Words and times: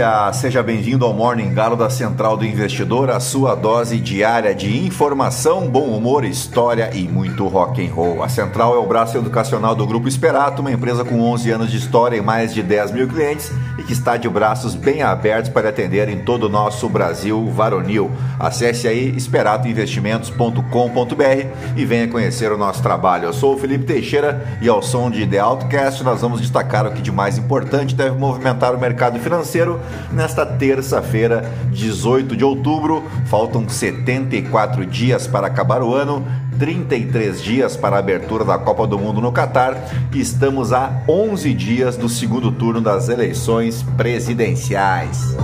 Dia! 0.00 0.32
Seja 0.32 0.62
bem-vindo 0.62 1.04
ao 1.04 1.12
Morning 1.12 1.52
Galo 1.52 1.76
da 1.76 1.90
Central 1.90 2.34
do 2.34 2.46
Investidor, 2.46 3.10
a 3.10 3.20
sua 3.20 3.54
dose 3.54 3.98
diária 3.98 4.54
de 4.54 4.78
informação, 4.86 5.68
bom 5.68 5.88
humor, 5.88 6.24
história 6.24 6.90
e 6.94 7.06
muito 7.06 7.46
rock 7.46 7.86
and 7.86 7.92
roll. 7.92 8.22
A 8.22 8.28
Central 8.30 8.74
é 8.74 8.78
o 8.78 8.86
braço 8.86 9.18
educacional 9.18 9.74
do 9.74 9.86
Grupo 9.86 10.08
Esperato, 10.08 10.60
uma 10.60 10.72
empresa 10.72 11.04
com 11.04 11.20
11 11.20 11.50
anos 11.50 11.70
de 11.70 11.76
história 11.76 12.16
e 12.16 12.22
mais 12.22 12.54
de 12.54 12.62
10 12.62 12.92
mil 12.92 13.08
clientes 13.08 13.52
e 13.80 13.82
que 13.82 13.92
está 13.94 14.18
de 14.18 14.28
braços 14.28 14.74
bem 14.74 15.00
abertos 15.02 15.50
para 15.50 15.70
atender 15.70 16.10
em 16.10 16.18
todo 16.18 16.44
o 16.44 16.50
nosso 16.50 16.86
Brasil 16.88 17.50
varonil. 17.50 18.10
Acesse 18.38 18.86
aí 18.86 19.16
esperatoinvestimentos.com.br 19.16 21.46
e 21.74 21.84
venha 21.86 22.06
conhecer 22.06 22.52
o 22.52 22.58
nosso 22.58 22.82
trabalho. 22.82 23.24
Eu 23.24 23.32
sou 23.32 23.54
o 23.54 23.58
Felipe 23.58 23.84
Teixeira 23.84 24.46
e 24.60 24.68
ao 24.68 24.82
som 24.82 25.10
de 25.10 25.26
The 25.26 25.38
Outcast 25.38 26.04
nós 26.04 26.20
vamos 26.20 26.42
destacar 26.42 26.86
o 26.86 26.92
que 26.92 27.00
de 27.00 27.10
mais 27.10 27.38
importante 27.38 27.94
deve 27.94 28.18
movimentar 28.18 28.74
o 28.74 28.78
mercado 28.78 29.18
financeiro 29.18 29.80
nesta 30.12 30.44
terça-feira, 30.44 31.50
18 31.70 32.36
de 32.36 32.44
outubro. 32.44 33.02
Faltam 33.26 33.66
74 33.66 34.84
dias 34.84 35.26
para 35.26 35.46
acabar 35.46 35.82
o 35.82 35.94
ano. 35.94 36.22
33 36.60 37.42
dias 37.42 37.74
para 37.74 37.96
a 37.96 37.98
abertura 38.00 38.44
da 38.44 38.58
Copa 38.58 38.86
do 38.86 38.98
Mundo 38.98 39.18
no 39.18 39.32
Catar 39.32 39.82
e 40.12 40.20
estamos 40.20 40.74
a 40.74 41.02
11 41.08 41.54
dias 41.54 41.96
do 41.96 42.06
segundo 42.06 42.52
turno 42.52 42.82
das 42.82 43.08
eleições 43.08 43.82
presidenciais. 43.96 45.34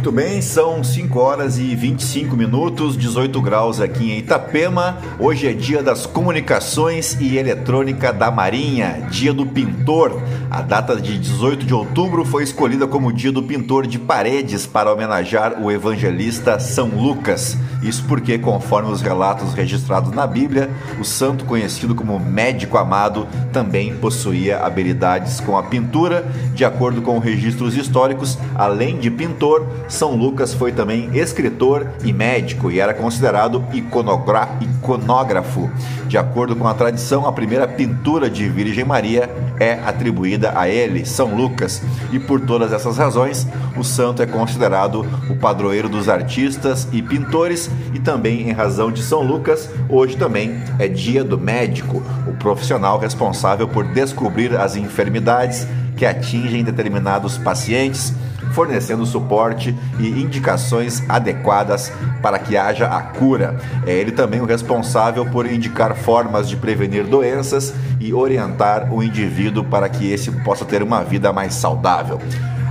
Muito 0.00 0.12
bem, 0.12 0.40
são 0.40 0.82
5 0.82 1.18
horas 1.18 1.58
e 1.58 1.76
25 1.76 2.34
minutos, 2.34 2.96
18 2.96 3.38
graus 3.42 3.82
aqui 3.82 4.10
em 4.10 4.18
Itapema. 4.20 4.96
Hoje 5.18 5.46
é 5.46 5.52
dia 5.52 5.82
das 5.82 6.06
comunicações 6.06 7.18
e 7.20 7.36
eletrônica 7.36 8.10
da 8.10 8.30
Marinha, 8.30 9.06
dia 9.10 9.34
do 9.34 9.44
pintor. 9.44 10.18
A 10.50 10.62
data 10.62 10.96
de 10.96 11.18
18 11.18 11.66
de 11.66 11.74
outubro 11.74 12.24
foi 12.24 12.42
escolhida 12.42 12.86
como 12.86 13.12
dia 13.12 13.30
do 13.30 13.42
pintor 13.42 13.86
de 13.86 13.98
paredes 13.98 14.66
para 14.66 14.90
homenagear 14.90 15.62
o 15.62 15.70
evangelista 15.70 16.58
São 16.58 16.88
Lucas. 16.88 17.58
Isso 17.82 18.04
porque, 18.08 18.38
conforme 18.38 18.90
os 18.90 19.02
relatos 19.02 19.52
registrados 19.52 20.12
na 20.12 20.26
Bíblia, 20.26 20.70
o 20.98 21.04
santo 21.04 21.44
conhecido 21.44 21.94
como 21.94 22.18
médico 22.18 22.78
amado 22.78 23.28
também 23.52 23.94
possuía 23.94 24.60
habilidades 24.60 25.40
com 25.40 25.58
a 25.58 25.62
pintura. 25.62 26.26
De 26.54 26.64
acordo 26.64 27.02
com 27.02 27.18
registros 27.18 27.76
históricos, 27.76 28.38
além 28.54 28.98
de 28.98 29.10
pintor, 29.10 29.66
São 30.00 30.16
Lucas 30.16 30.54
foi 30.54 30.72
também 30.72 31.10
escritor 31.12 31.86
e 32.02 32.10
médico 32.10 32.70
e 32.70 32.80
era 32.80 32.94
considerado 32.94 33.62
iconógrafo. 33.70 35.70
De 36.08 36.16
acordo 36.16 36.56
com 36.56 36.66
a 36.66 36.72
tradição, 36.72 37.26
a 37.26 37.32
primeira 37.32 37.68
pintura 37.68 38.30
de 38.30 38.48
Virgem 38.48 38.82
Maria 38.82 39.28
é 39.58 39.74
atribuída 39.74 40.58
a 40.58 40.66
ele, 40.66 41.04
São 41.04 41.36
Lucas, 41.36 41.82
e 42.10 42.18
por 42.18 42.40
todas 42.40 42.72
essas 42.72 42.96
razões, 42.96 43.46
o 43.76 43.84
santo 43.84 44.22
é 44.22 44.26
considerado 44.26 45.04
o 45.28 45.36
padroeiro 45.36 45.86
dos 45.86 46.08
artistas 46.08 46.88
e 46.90 47.02
pintores, 47.02 47.70
e 47.92 47.98
também 47.98 48.48
em 48.48 48.52
razão 48.52 48.90
de 48.90 49.02
São 49.02 49.20
Lucas, 49.20 49.68
hoje 49.86 50.16
também 50.16 50.62
é 50.78 50.88
dia 50.88 51.22
do 51.22 51.36
médico, 51.36 52.02
o 52.26 52.32
profissional 52.38 52.98
responsável 52.98 53.68
por 53.68 53.84
descobrir 53.84 54.56
as 54.56 54.76
enfermidades 54.76 55.66
que 55.94 56.06
atingem 56.06 56.64
determinados 56.64 57.36
pacientes 57.36 58.14
fornecendo 58.52 59.06
suporte 59.06 59.74
e 59.98 60.08
indicações 60.08 61.02
adequadas 61.08 61.92
para 62.22 62.38
que 62.38 62.56
haja 62.56 62.86
a 62.86 63.00
cura. 63.02 63.56
É 63.86 63.92
ele 63.92 64.12
também 64.12 64.40
o 64.40 64.46
responsável 64.46 65.26
por 65.26 65.46
indicar 65.46 65.94
formas 65.94 66.48
de 66.48 66.56
prevenir 66.56 67.04
doenças 67.06 67.74
e 68.00 68.12
orientar 68.12 68.92
o 68.92 69.02
indivíduo 69.02 69.64
para 69.64 69.88
que 69.88 70.10
esse 70.10 70.30
possa 70.42 70.64
ter 70.64 70.82
uma 70.82 71.02
vida 71.02 71.32
mais 71.32 71.54
saudável. 71.54 72.20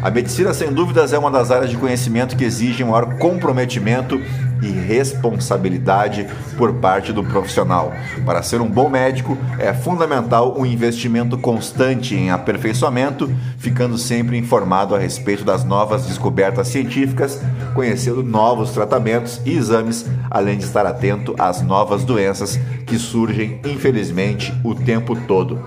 A 0.01 0.09
medicina, 0.09 0.53
sem 0.53 0.71
dúvidas, 0.71 1.11
é 1.11 1.19
uma 1.19 1.29
das 1.29 1.51
áreas 1.51 1.69
de 1.69 1.75
conhecimento 1.75 2.37
que 2.37 2.45
exige 2.45 2.85
maior 2.85 3.17
comprometimento 3.17 4.21
e 4.61 4.67
responsabilidade 4.67 6.27
por 6.57 6.73
parte 6.75 7.13
do 7.13 7.23
profissional. 7.23 7.93
Para 8.25 8.43
ser 8.43 8.61
um 8.61 8.69
bom 8.69 8.89
médico, 8.89 9.37
é 9.57 9.73
fundamental 9.73 10.57
um 10.57 10.65
investimento 10.65 11.37
constante 11.37 12.15
em 12.15 12.29
aperfeiçoamento, 12.29 13.29
ficando 13.57 13.97
sempre 13.97 14.37
informado 14.37 14.95
a 14.95 14.99
respeito 14.99 15.43
das 15.43 15.63
novas 15.63 16.05
descobertas 16.05 16.67
científicas, 16.67 17.41
conhecendo 17.73 18.23
novos 18.23 18.71
tratamentos 18.71 19.41
e 19.45 19.51
exames, 19.51 20.05
além 20.29 20.57
de 20.57 20.65
estar 20.65 20.85
atento 20.85 21.35
às 21.37 21.61
novas 21.61 22.03
doenças 22.03 22.59
que 22.85 22.97
surgem, 22.97 23.59
infelizmente, 23.65 24.53
o 24.63 24.73
tempo 24.73 25.15
todo. 25.27 25.59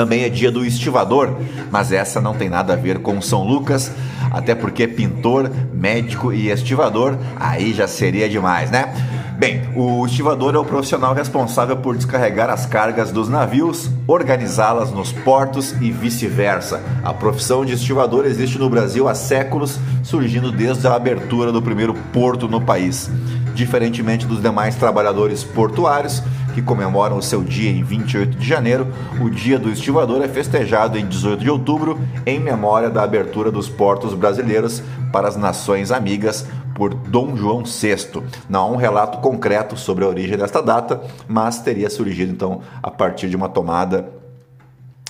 Também 0.00 0.22
é 0.22 0.30
dia 0.30 0.50
do 0.50 0.64
estivador, 0.64 1.36
mas 1.70 1.92
essa 1.92 2.22
não 2.22 2.32
tem 2.32 2.48
nada 2.48 2.72
a 2.72 2.76
ver 2.76 3.00
com 3.00 3.20
São 3.20 3.46
Lucas, 3.46 3.92
até 4.30 4.54
porque 4.54 4.88
pintor, 4.88 5.50
médico 5.74 6.32
e 6.32 6.50
estivador 6.50 7.18
aí 7.38 7.74
já 7.74 7.86
seria 7.86 8.26
demais, 8.26 8.70
né? 8.70 8.94
Bem, 9.38 9.60
o 9.76 10.06
estivador 10.06 10.54
é 10.54 10.58
o 10.58 10.64
profissional 10.64 11.12
responsável 11.12 11.76
por 11.76 11.94
descarregar 11.94 12.48
as 12.48 12.64
cargas 12.64 13.12
dos 13.12 13.28
navios, 13.28 13.90
organizá-las 14.06 14.90
nos 14.90 15.12
portos 15.12 15.72
e 15.82 15.90
vice-versa. 15.90 16.80
A 17.04 17.12
profissão 17.12 17.62
de 17.62 17.74
estivador 17.74 18.24
existe 18.24 18.58
no 18.58 18.70
Brasil 18.70 19.06
há 19.06 19.14
séculos, 19.14 19.78
surgindo 20.02 20.50
desde 20.50 20.86
a 20.86 20.94
abertura 20.94 21.52
do 21.52 21.60
primeiro 21.60 21.92
porto 22.10 22.48
no 22.48 22.62
país. 22.62 23.10
Diferentemente 23.54 24.24
dos 24.24 24.40
demais 24.40 24.76
trabalhadores 24.76 25.44
portuários, 25.44 26.22
que 26.54 26.62
comemoram 26.62 27.18
o 27.18 27.22
seu 27.22 27.42
dia 27.42 27.70
em 27.70 27.82
28 27.82 28.36
de 28.36 28.46
janeiro, 28.46 28.86
o 29.20 29.30
Dia 29.30 29.58
do 29.58 29.70
Estivador 29.70 30.22
é 30.22 30.28
festejado 30.28 30.98
em 30.98 31.06
18 31.06 31.40
de 31.40 31.50
outubro, 31.50 31.98
em 32.26 32.38
memória 32.38 32.90
da 32.90 33.02
abertura 33.02 33.50
dos 33.50 33.68
portos 33.68 34.14
brasileiros 34.14 34.82
para 35.12 35.28
as 35.28 35.36
nações 35.36 35.90
amigas 35.90 36.46
por 36.74 36.94
Dom 36.94 37.36
João 37.36 37.64
VI. 37.64 38.22
Não 38.48 38.60
há 38.60 38.66
um 38.66 38.76
relato 38.76 39.18
concreto 39.18 39.76
sobre 39.76 40.04
a 40.04 40.08
origem 40.08 40.36
desta 40.36 40.62
data, 40.62 41.00
mas 41.28 41.60
teria 41.60 41.90
surgido 41.90 42.32
então 42.32 42.60
a 42.82 42.90
partir 42.90 43.28
de 43.28 43.36
uma 43.36 43.48
tomada 43.48 44.19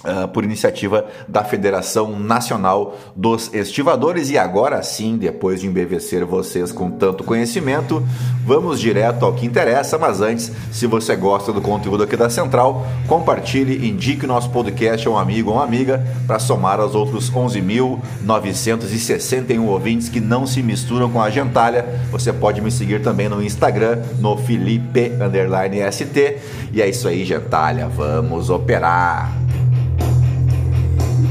Uh, 0.02 0.26
por 0.28 0.44
iniciativa 0.44 1.04
da 1.28 1.44
Federação 1.44 2.18
Nacional 2.18 2.96
dos 3.14 3.52
Estivadores. 3.52 4.30
E 4.30 4.38
agora 4.38 4.82
sim, 4.82 5.18
depois 5.18 5.60
de 5.60 5.66
embevecer 5.66 6.24
vocês 6.24 6.72
com 6.72 6.90
tanto 6.90 7.22
conhecimento, 7.22 8.02
vamos 8.46 8.80
direto 8.80 9.26
ao 9.26 9.34
que 9.34 9.44
interessa. 9.44 9.98
Mas 9.98 10.22
antes, 10.22 10.50
se 10.72 10.86
você 10.86 11.14
gosta 11.14 11.52
do 11.52 11.60
conteúdo 11.60 12.02
aqui 12.02 12.16
da 12.16 12.30
Central, 12.30 12.86
compartilhe, 13.06 13.86
indique 13.86 14.24
o 14.24 14.28
nosso 14.28 14.48
podcast 14.48 15.06
a 15.06 15.10
um 15.10 15.18
amigo 15.18 15.50
ou 15.50 15.56
uma 15.56 15.64
amiga 15.64 16.02
para 16.26 16.38
somar 16.38 16.80
aos 16.80 16.94
outros 16.94 17.30
11.961 17.30 19.66
ouvintes 19.66 20.08
que 20.08 20.18
não 20.18 20.46
se 20.46 20.62
misturam 20.62 21.10
com 21.10 21.20
a 21.20 21.28
gentalha. 21.28 21.84
Você 22.10 22.32
pode 22.32 22.62
me 22.62 22.70
seguir 22.70 23.02
também 23.02 23.28
no 23.28 23.42
Instagram, 23.42 23.98
no 24.18 24.34
Felipe_ST. 24.36 26.38
E 26.72 26.80
é 26.80 26.88
isso 26.88 27.06
aí, 27.06 27.22
gentalha. 27.24 27.86
Vamos 27.86 28.48
operar! 28.48 29.59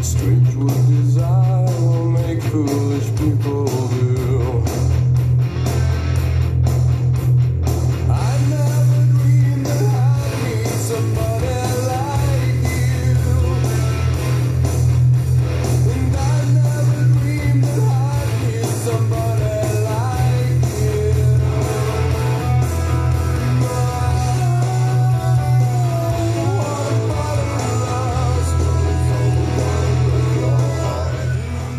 Strange 0.02 0.56
what 0.56 0.88
desire 0.88 1.66
will 1.82 2.06
make 2.06 2.42
foolish 2.44 3.10
people 3.18 3.66
do. 3.66 4.39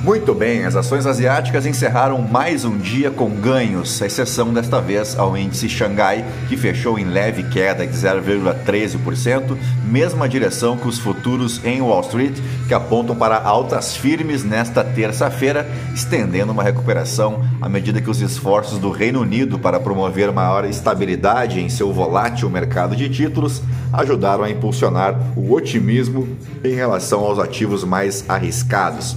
Muito 0.03 0.35
bem, 0.35 0.65
as 0.65 0.75
ações 0.75 1.05
asiáticas 1.05 1.67
encerraram 1.67 2.23
mais 2.23 2.65
um 2.65 2.79
dia 2.79 3.11
com 3.11 3.29
ganhos, 3.29 4.01
exceção 4.01 4.51
desta 4.51 4.81
vez 4.81 5.19
ao 5.19 5.37
índice 5.37 5.69
Xangai, 5.69 6.25
que 6.49 6.57
fechou 6.57 6.99
em 6.99 7.05
leve 7.05 7.43
queda 7.43 7.87
de 7.87 7.93
0,13%, 7.93 9.59
mesma 9.85 10.27
direção 10.27 10.75
que 10.79 10.89
os 10.89 10.99
futuros 10.99 11.63
em 11.67 11.83
Wall 11.83 12.01
Street, 12.01 12.33
que 12.67 12.73
apontam 12.73 13.15
para 13.15 13.37
altas 13.43 13.95
firmes 13.95 14.43
nesta 14.43 14.83
terça-feira, 14.83 15.69
estendendo 15.95 16.51
uma 16.51 16.63
recuperação 16.63 17.45
à 17.61 17.69
medida 17.69 18.01
que 18.01 18.09
os 18.09 18.23
esforços 18.23 18.79
do 18.79 18.91
Reino 18.91 19.21
Unido 19.21 19.59
para 19.59 19.79
promover 19.79 20.33
maior 20.33 20.65
estabilidade 20.65 21.61
em 21.61 21.69
seu 21.69 21.93
volátil 21.93 22.49
mercado 22.49 22.97
de 22.97 23.11
títulos 23.11 23.63
ajudaram 23.93 24.45
a 24.45 24.51
impulsionar 24.51 25.15
o 25.37 25.53
otimismo 25.53 26.27
em 26.65 26.75
relação 26.75 27.21
aos 27.21 27.39
ativos 27.39 27.85
mais 27.85 28.25
arriscados. 28.27 29.15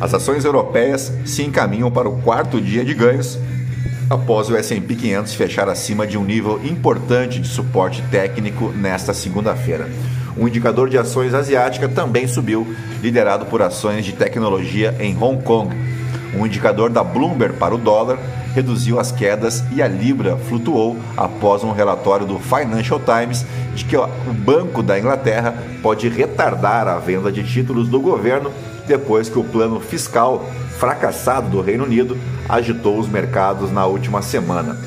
As 0.00 0.12
ações 0.12 0.44
europeias 0.44 1.12
se 1.24 1.42
encaminham 1.42 1.90
para 1.90 2.08
o 2.08 2.20
quarto 2.22 2.60
dia 2.60 2.84
de 2.84 2.94
ganhos 2.94 3.38
após 4.10 4.50
o 4.50 4.56
S&P 4.56 4.94
500 4.94 5.34
fechar 5.34 5.68
acima 5.68 6.06
de 6.06 6.18
um 6.18 6.24
nível 6.24 6.60
importante 6.64 7.40
de 7.40 7.48
suporte 7.48 8.02
técnico 8.10 8.70
nesta 8.70 9.14
segunda-feira. 9.14 9.88
O 10.36 10.48
indicador 10.48 10.90
de 10.90 10.98
ações 10.98 11.32
asiática 11.32 11.88
também 11.88 12.26
subiu, 12.26 12.66
liderado 13.00 13.46
por 13.46 13.62
ações 13.62 14.04
de 14.04 14.12
tecnologia 14.12 14.94
em 14.98 15.16
Hong 15.16 15.42
Kong. 15.42 15.74
O 16.38 16.44
indicador 16.44 16.90
da 16.90 17.04
Bloomberg 17.04 17.56
para 17.56 17.74
o 17.74 17.78
dólar 17.78 18.18
reduziu 18.52 18.98
as 18.98 19.12
quedas 19.12 19.64
e 19.72 19.80
a 19.80 19.88
libra 19.88 20.36
flutuou 20.36 20.96
após 21.16 21.62
um 21.62 21.72
relatório 21.72 22.26
do 22.26 22.38
Financial 22.38 23.00
Times 23.00 23.44
de 23.74 23.84
que 23.84 23.96
o 23.96 24.06
Banco 24.32 24.82
da 24.82 24.98
Inglaterra 24.98 25.54
pode 25.82 26.08
retardar 26.08 26.88
a 26.88 26.98
venda 26.98 27.30
de 27.30 27.42
títulos 27.44 27.88
do 27.88 28.00
governo 28.00 28.52
depois 28.86 29.28
que 29.28 29.38
o 29.38 29.44
plano 29.44 29.80
fiscal 29.80 30.44
fracassado 30.78 31.48
do 31.48 31.60
Reino 31.60 31.84
Unido 31.84 32.18
agitou 32.48 32.98
os 32.98 33.08
mercados 33.08 33.70
na 33.70 33.86
última 33.86 34.22
semana. 34.22 34.78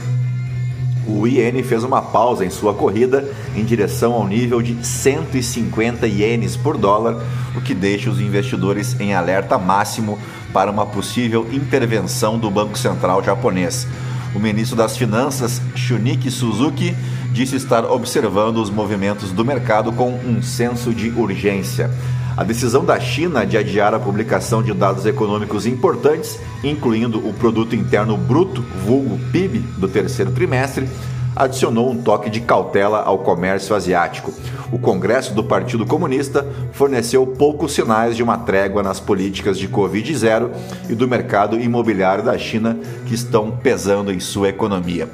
O 1.07 1.25
iene 1.25 1.63
fez 1.63 1.85
uma 1.85 2.01
pausa 2.01 2.45
em 2.45 2.49
sua 2.49 2.73
corrida 2.73 3.33
em 3.55 3.63
direção 3.63 4.11
ao 4.11 4.27
nível 4.27 4.61
de 4.61 4.85
150 4.85 6.05
ienes 6.05 6.57
por 6.57 6.77
dólar, 6.77 7.23
o 7.55 7.61
que 7.61 7.73
deixa 7.73 8.09
os 8.09 8.19
investidores 8.19 8.99
em 8.99 9.13
alerta 9.13 9.57
máximo 9.57 10.19
para 10.51 10.69
uma 10.69 10.85
possível 10.85 11.47
intervenção 11.53 12.37
do 12.37 12.51
Banco 12.51 12.77
Central 12.77 13.23
japonês. 13.23 13.87
O 14.35 14.39
ministro 14.39 14.75
das 14.75 14.97
Finanças, 14.97 15.61
Shunichi 15.75 16.29
Suzuki, 16.29 16.93
disse 17.31 17.55
estar 17.55 17.85
observando 17.85 18.57
os 18.57 18.69
movimentos 18.69 19.31
do 19.31 19.45
mercado 19.45 19.93
com 19.93 20.11
um 20.11 20.41
senso 20.41 20.93
de 20.93 21.09
urgência. 21.11 21.89
A 22.37 22.43
decisão 22.43 22.85
da 22.85 22.99
China 22.99 23.47
de 23.47 23.57
adiar 23.57 23.95
a 23.95 23.99
publicação 23.99 24.61
de 24.61 24.71
dados 24.71 25.07
econômicos 25.07 25.65
importantes, 25.65 26.39
incluindo 26.63 27.17
o 27.27 27.33
Produto 27.33 27.75
Interno 27.75 28.15
Bruto, 28.15 28.61
vulgo 28.85 29.19
PIB, 29.31 29.57
do 29.79 29.87
terceiro 29.87 30.31
trimestre, 30.31 30.87
adicionou 31.35 31.89
um 31.89 31.99
toque 31.99 32.29
de 32.29 32.39
cautela 32.41 33.01
ao 33.01 33.17
comércio 33.17 33.75
asiático. 33.75 34.31
O 34.71 34.77
Congresso 34.77 35.33
do 35.33 35.43
Partido 35.43 35.83
Comunista 35.83 36.45
forneceu 36.73 37.25
poucos 37.25 37.71
sinais 37.73 38.15
de 38.15 38.21
uma 38.21 38.37
trégua 38.37 38.83
nas 38.83 38.99
políticas 38.99 39.57
de 39.57 39.67
Covid-0 39.67 40.51
e 40.89 40.93
do 40.93 41.07
mercado 41.07 41.59
imobiliário 41.59 42.23
da 42.23 42.37
China 42.37 42.77
que 43.07 43.15
estão 43.15 43.49
pesando 43.49 44.11
em 44.11 44.19
sua 44.19 44.49
economia. 44.49 45.09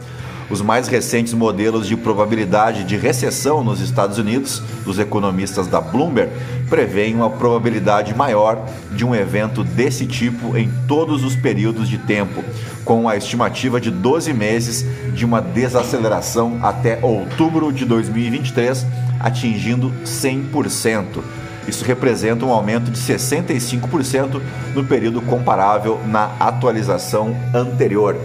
Os 0.49 0.61
mais 0.61 0.87
recentes 0.87 1.33
modelos 1.33 1.87
de 1.87 1.95
probabilidade 1.95 2.83
de 2.83 2.97
recessão 2.97 3.63
nos 3.63 3.79
Estados 3.79 4.17
Unidos, 4.17 4.61
dos 4.83 4.99
economistas 4.99 5.67
da 5.67 5.79
Bloomberg, 5.79 6.31
prevêem 6.69 7.15
uma 7.15 7.29
probabilidade 7.29 8.13
maior 8.15 8.65
de 8.91 9.05
um 9.05 9.15
evento 9.15 9.63
desse 9.63 10.05
tipo 10.05 10.57
em 10.57 10.69
todos 10.87 11.23
os 11.23 11.35
períodos 11.35 11.87
de 11.87 11.97
tempo, 11.97 12.43
com 12.83 13.07
a 13.07 13.15
estimativa 13.15 13.79
de 13.79 13.89
12 13.89 14.33
meses 14.33 14.85
de 15.13 15.25
uma 15.25 15.41
desaceleração 15.41 16.59
até 16.61 16.99
outubro 17.01 17.71
de 17.71 17.85
2023, 17.85 18.85
atingindo 19.19 19.91
100%. 20.05 21.23
Isso 21.67 21.85
representa 21.85 22.45
um 22.45 22.51
aumento 22.51 22.91
de 22.91 22.99
65% 22.99 24.41
no 24.75 24.83
período 24.83 25.21
comparável 25.21 25.99
na 26.05 26.25
atualização 26.39 27.35
anterior. 27.53 28.17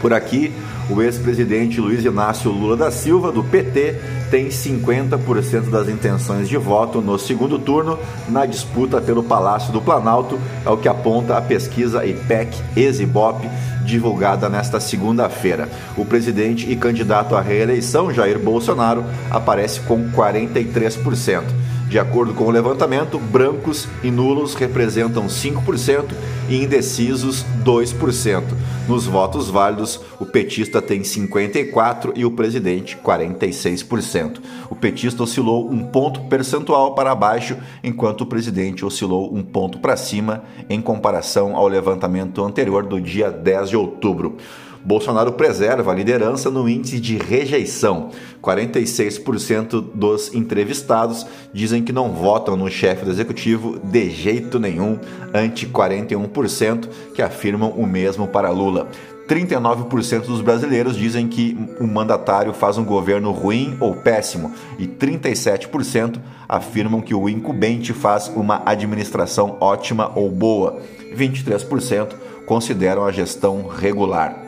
Por 0.00 0.12
aqui, 0.12 0.52
o 0.90 1.02
ex-presidente 1.02 1.80
Luiz 1.80 2.04
Inácio 2.04 2.50
Lula 2.50 2.76
da 2.76 2.90
Silva, 2.90 3.32
do 3.32 3.42
PT, 3.42 3.94
tem 4.30 4.48
50% 4.48 5.70
das 5.70 5.88
intenções 5.88 6.48
de 6.48 6.56
voto 6.56 7.00
no 7.00 7.18
segundo 7.18 7.58
turno 7.58 7.98
na 8.28 8.44
disputa 8.46 9.00
pelo 9.00 9.22
Palácio 9.22 9.72
do 9.72 9.80
Planalto, 9.80 10.38
é 10.64 10.70
o 10.70 10.76
que 10.76 10.88
aponta 10.88 11.36
a 11.36 11.42
pesquisa 11.42 12.04
IPEC 12.04 12.56
Exibop 12.76 13.48
divulgada 13.84 14.48
nesta 14.48 14.80
segunda-feira. 14.80 15.68
O 15.96 16.04
presidente 16.04 16.70
e 16.70 16.76
candidato 16.76 17.36
à 17.36 17.40
reeleição, 17.40 18.12
Jair 18.12 18.38
Bolsonaro, 18.38 19.04
aparece 19.30 19.80
com 19.80 20.10
43%. 20.10 21.42
De 21.88 21.98
acordo 21.98 22.34
com 22.34 22.44
o 22.44 22.50
levantamento, 22.50 23.18
brancos 23.18 23.86
e 24.02 24.10
nulos 24.10 24.54
representam 24.54 25.26
5% 25.26 26.06
e 26.48 26.62
indecisos 26.62 27.44
2%. 27.62 28.42
Nos 28.88 29.06
votos 29.06 29.48
válidos, 29.48 30.00
o 30.18 30.26
petista 30.26 30.82
tem 30.82 31.02
54% 31.02 32.12
e 32.16 32.24
o 32.24 32.30
presidente 32.30 32.96
46%. 32.96 34.40
O 34.68 34.74
petista 34.74 35.22
oscilou 35.22 35.70
um 35.70 35.84
ponto 35.84 36.22
percentual 36.22 36.94
para 36.94 37.14
baixo, 37.14 37.56
enquanto 37.82 38.22
o 38.22 38.26
presidente 38.26 38.84
oscilou 38.84 39.34
um 39.34 39.42
ponto 39.42 39.78
para 39.78 39.96
cima 39.96 40.42
em 40.68 40.80
comparação 40.80 41.54
ao 41.54 41.68
levantamento 41.68 42.42
anterior 42.44 42.84
do 42.84 43.00
dia 43.00 43.30
10 43.30 43.70
de 43.70 43.76
outubro. 43.76 44.36
Bolsonaro 44.84 45.32
preserva 45.32 45.92
a 45.92 45.94
liderança 45.94 46.50
no 46.50 46.68
índice 46.68 47.00
de 47.00 47.16
rejeição. 47.16 48.10
46% 48.42 49.82
dos 49.94 50.34
entrevistados 50.34 51.26
dizem 51.54 51.82
que 51.82 51.92
não 51.92 52.12
votam 52.12 52.54
no 52.54 52.70
chefe 52.70 53.02
do 53.02 53.10
executivo 53.10 53.80
de 53.82 54.10
jeito 54.10 54.58
nenhum, 54.58 54.98
ante 55.32 55.66
41% 55.66 56.88
que 57.14 57.22
afirmam 57.22 57.70
o 57.70 57.86
mesmo 57.86 58.28
para 58.28 58.50
Lula. 58.50 58.88
39% 59.26 60.26
dos 60.26 60.42
brasileiros 60.42 60.96
dizem 60.96 61.26
que 61.28 61.56
o 61.80 61.86
mandatário 61.86 62.52
faz 62.52 62.76
um 62.76 62.84
governo 62.84 63.30
ruim 63.32 63.74
ou 63.80 63.94
péssimo 63.94 64.52
e 64.78 64.86
37% 64.86 66.20
afirmam 66.46 67.00
que 67.00 67.14
o 67.14 67.26
incumbente 67.26 67.94
faz 67.94 68.28
uma 68.28 68.62
administração 68.66 69.56
ótima 69.60 70.12
ou 70.14 70.30
boa. 70.30 70.78
23% 71.16 72.12
consideram 72.44 73.06
a 73.06 73.10
gestão 73.10 73.66
regular. 73.66 74.43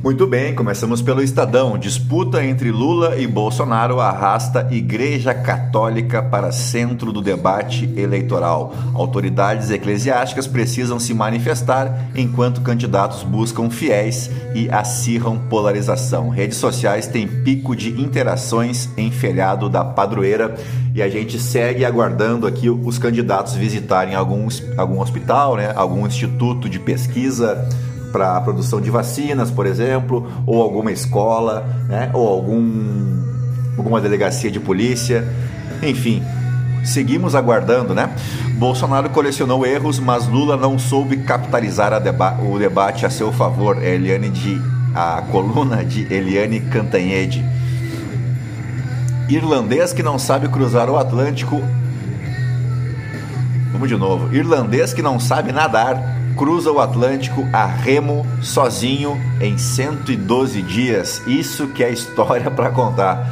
Muito 0.08 0.26
bem, 0.26 0.54
começamos 0.54 1.02
pelo 1.02 1.22
Estadão. 1.22 1.76
Disputa 1.76 2.42
entre 2.42 2.70
Lula 2.70 3.18
e 3.18 3.26
Bolsonaro 3.26 4.00
arrasta 4.00 4.66
Igreja 4.70 5.34
Católica 5.34 6.22
para 6.22 6.50
centro 6.50 7.12
do 7.12 7.20
debate 7.20 7.92
eleitoral. 7.94 8.74
Autoridades 8.94 9.70
eclesiásticas 9.70 10.46
precisam 10.46 10.98
se 10.98 11.12
manifestar 11.12 12.08
enquanto 12.14 12.62
candidatos 12.62 13.22
buscam 13.22 13.68
fiéis 13.68 14.30
e 14.54 14.70
acirram 14.70 15.36
polarização. 15.36 16.30
Redes 16.30 16.56
sociais 16.56 17.06
têm 17.06 17.28
pico 17.28 17.76
de 17.76 17.90
interações 18.00 18.88
em 18.96 19.10
feriado 19.10 19.68
da 19.68 19.84
padroeira 19.84 20.56
e 20.94 21.02
a 21.02 21.08
gente 21.10 21.38
segue 21.38 21.84
aguardando 21.84 22.46
aqui 22.46 22.70
os 22.70 22.98
candidatos 22.98 23.56
visitarem 23.56 24.14
algum, 24.14 24.48
algum 24.78 25.02
hospital, 25.02 25.56
né, 25.56 25.70
algum 25.76 26.06
instituto 26.06 26.66
de 26.66 26.78
pesquisa 26.78 27.68
para 28.12 28.36
a 28.36 28.40
produção 28.40 28.80
de 28.80 28.90
vacinas, 28.90 29.50
por 29.50 29.66
exemplo, 29.66 30.30
ou 30.46 30.62
alguma 30.62 30.90
escola, 30.90 31.66
né? 31.88 32.10
ou 32.12 32.28
algum, 32.28 33.22
alguma 33.76 34.00
delegacia 34.00 34.50
de 34.50 34.60
polícia, 34.60 35.26
enfim. 35.82 36.22
Seguimos 36.84 37.34
aguardando, 37.34 37.94
né? 37.94 38.14
Bolsonaro 38.54 39.10
colecionou 39.10 39.66
erros, 39.66 39.98
mas 39.98 40.26
Lula 40.26 40.56
não 40.56 40.78
soube 40.78 41.18
capitalizar 41.18 42.00
deba 42.00 42.38
o 42.40 42.58
debate 42.58 43.04
a 43.04 43.10
seu 43.10 43.32
favor. 43.32 43.82
É 43.82 43.94
Eliane 43.94 44.30
de 44.30 44.60
a 44.94 45.22
coluna 45.30 45.84
de 45.84 46.12
Eliane 46.12 46.60
Cantanhede. 46.60 47.44
Irlandês 49.28 49.92
que 49.92 50.02
não 50.02 50.18
sabe 50.18 50.48
cruzar 50.48 50.88
o 50.88 50.96
Atlântico. 50.96 51.62
Vamos 53.72 53.88
de 53.88 53.96
novo. 53.96 54.34
Irlandês 54.34 54.94
que 54.94 55.02
não 55.02 55.20
sabe 55.20 55.52
nadar 55.52 56.17
cruza 56.38 56.71
o 56.71 56.78
Atlântico 56.78 57.45
a 57.52 57.66
remo 57.66 58.25
sozinho 58.40 59.21
em 59.40 59.59
112 59.59 60.62
dias. 60.62 61.21
Isso 61.26 61.66
que 61.66 61.83
é 61.83 61.90
história 61.90 62.49
para 62.52 62.71
contar. 62.71 63.28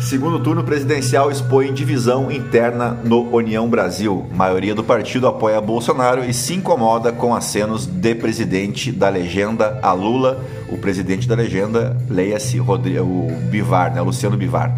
Segundo 0.00 0.40
turno 0.40 0.64
presidencial 0.64 1.30
expõe 1.30 1.74
divisão 1.74 2.30
interna 2.30 2.96
no 3.04 3.28
União 3.34 3.68
Brasil. 3.68 4.26
Maioria 4.32 4.74
do 4.74 4.82
partido 4.82 5.26
apoia 5.26 5.60
Bolsonaro 5.60 6.24
e 6.24 6.32
se 6.32 6.54
incomoda 6.54 7.12
com 7.12 7.34
acenos 7.34 7.84
de 7.84 8.14
presidente 8.14 8.90
da 8.90 9.10
legenda 9.10 9.78
a 9.82 9.92
Lula. 9.92 10.42
O 10.70 10.78
presidente 10.78 11.28
da 11.28 11.34
legenda, 11.34 11.98
leia-se 12.08 12.58
o 12.60 12.78
Bivar, 13.50 13.92
né? 13.92 14.00
Luciano 14.00 14.38
Bivar. 14.38 14.74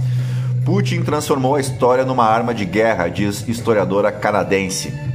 Putin 0.64 1.02
transformou 1.02 1.54
a 1.54 1.60
história 1.60 2.04
numa 2.04 2.24
arma 2.24 2.52
de 2.52 2.64
guerra, 2.64 3.08
diz 3.08 3.46
historiadora 3.46 4.10
canadense. 4.10 5.09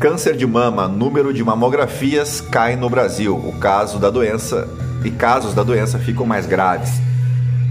Câncer 0.00 0.36
de 0.36 0.46
mama, 0.46 0.86
número 0.86 1.32
de 1.32 1.42
mamografias 1.42 2.40
cai 2.40 2.76
no 2.76 2.90
Brasil. 2.90 3.36
O 3.36 3.58
caso 3.58 3.98
da 3.98 4.10
doença 4.10 4.68
e 5.04 5.10
casos 5.10 5.54
da 5.54 5.62
doença 5.62 5.98
ficam 5.98 6.26
mais 6.26 6.46
graves. 6.46 7.00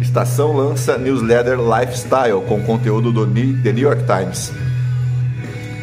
Estação 0.01 0.55
lança 0.55 0.97
newsletter 0.97 1.57
Lifestyle 1.59 2.41
com 2.47 2.63
conteúdo 2.63 3.11
do 3.11 3.25
The 3.27 3.71
New 3.71 3.83
York 3.83 4.03
Times. 4.05 4.51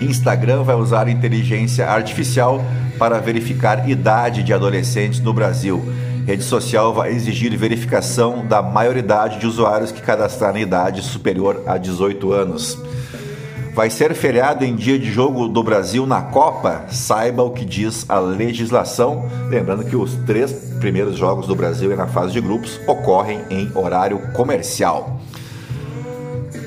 Instagram 0.01 0.63
vai 0.63 0.77
usar 0.77 1.09
inteligência 1.09 1.87
artificial 1.87 2.65
para 2.99 3.19
verificar 3.19 3.89
idade 3.89 4.43
de 4.43 4.53
adolescentes 4.53 5.21
no 5.21 5.33
Brasil. 5.33 5.83
Rede 6.27 6.43
social 6.43 6.93
vai 6.93 7.13
exigir 7.13 7.57
verificação 7.57 8.47
da 8.47 8.63
maioridade 8.63 9.39
de 9.39 9.47
usuários 9.47 9.93
que 9.93 10.03
cadastrarem 10.03 10.63
idade 10.63 11.03
superior 11.03 11.63
a 11.67 11.77
18 11.77 12.33
anos. 12.33 12.79
Vai 13.75 13.89
ser 13.89 14.15
feriado 14.15 14.65
em 14.65 14.75
dia 14.75 14.99
de 14.99 15.11
jogo 15.11 15.47
do 15.47 15.63
Brasil 15.63 16.05
na 16.05 16.21
Copa? 16.23 16.87
Saiba 16.89 17.43
o 17.45 17.51
que 17.51 17.65
diz 17.65 18.05
a 18.09 18.19
legislação. 18.19 19.29
Lembrando 19.49 19.85
que 19.85 19.95
os 19.95 20.15
três 20.27 20.53
primeiros 20.81 21.17
jogos 21.17 21.47
do 21.47 21.55
Brasil 21.55 21.97
na 21.97 22.09
fase 22.09 22.33
de 22.33 22.41
grupos 22.41 22.81
ocorrem 22.87 23.41
em 23.49 23.71
horário 23.75 24.19
comercial. 24.33 25.21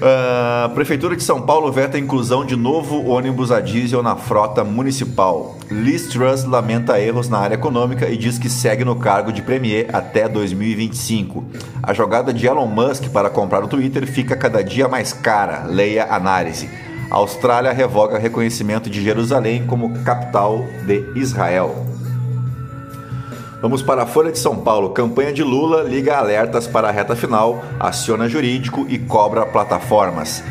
Uh, 0.04 0.74
Prefeitura 0.74 1.16
de 1.16 1.24
São 1.24 1.42
Paulo 1.42 1.72
veta 1.72 1.98
a 1.98 2.00
inclusão 2.00 2.46
de 2.46 2.56
novo 2.56 3.06
ônibus 3.06 3.52
a 3.52 3.60
diesel 3.60 4.02
na 4.02 4.16
frota 4.16 4.64
municipal. 4.64 5.58
Liz 5.70 6.08
Truss 6.08 6.46
lamenta 6.46 7.00
erros 7.00 7.30
na 7.30 7.38
área 7.38 7.56
econômica 7.56 8.10
e 8.10 8.18
diz 8.18 8.38
que 8.38 8.50
segue 8.50 8.84
no 8.84 8.96
cargo 8.96 9.32
de 9.32 9.42
premier 9.42 9.88
até 9.94 10.28
2025. 10.28 11.44
A 11.82 11.94
jogada 11.94 12.34
de 12.34 12.48
Elon 12.48 12.68
Musk 12.68 13.10
para 13.10 13.30
comprar 13.30 13.64
o 13.64 13.68
Twitter 13.68 14.06
fica 14.08 14.36
cada 14.36 14.64
dia 14.64 14.88
mais 14.88 15.14
cara. 15.14 15.64
Leia 15.68 16.06
análise. 16.06 16.70
A 17.10 17.16
Austrália 17.16 17.72
revoga 17.72 18.18
reconhecimento 18.18 18.90
de 18.90 19.04
Jerusalém 19.04 19.66
como 19.68 20.04
capital 20.04 20.66
de 20.86 21.06
Israel. 21.16 21.86
Vamos 23.62 23.82
para 23.82 24.04
a 24.04 24.06
Folha 24.06 24.32
de 24.32 24.40
São 24.40 24.58
Paulo. 24.58 24.90
Campanha 24.90 25.32
de 25.32 25.42
Lula 25.42 25.84
liga 25.84 26.18
alertas 26.18 26.68
para 26.68 26.90
a 26.90 26.92
reta 26.92 27.16
final, 27.16 27.64
aciona 27.80 28.28
jurídico 28.28 28.86
e 28.90 28.98
cobra 29.00 29.46
plataformas. 29.46 30.44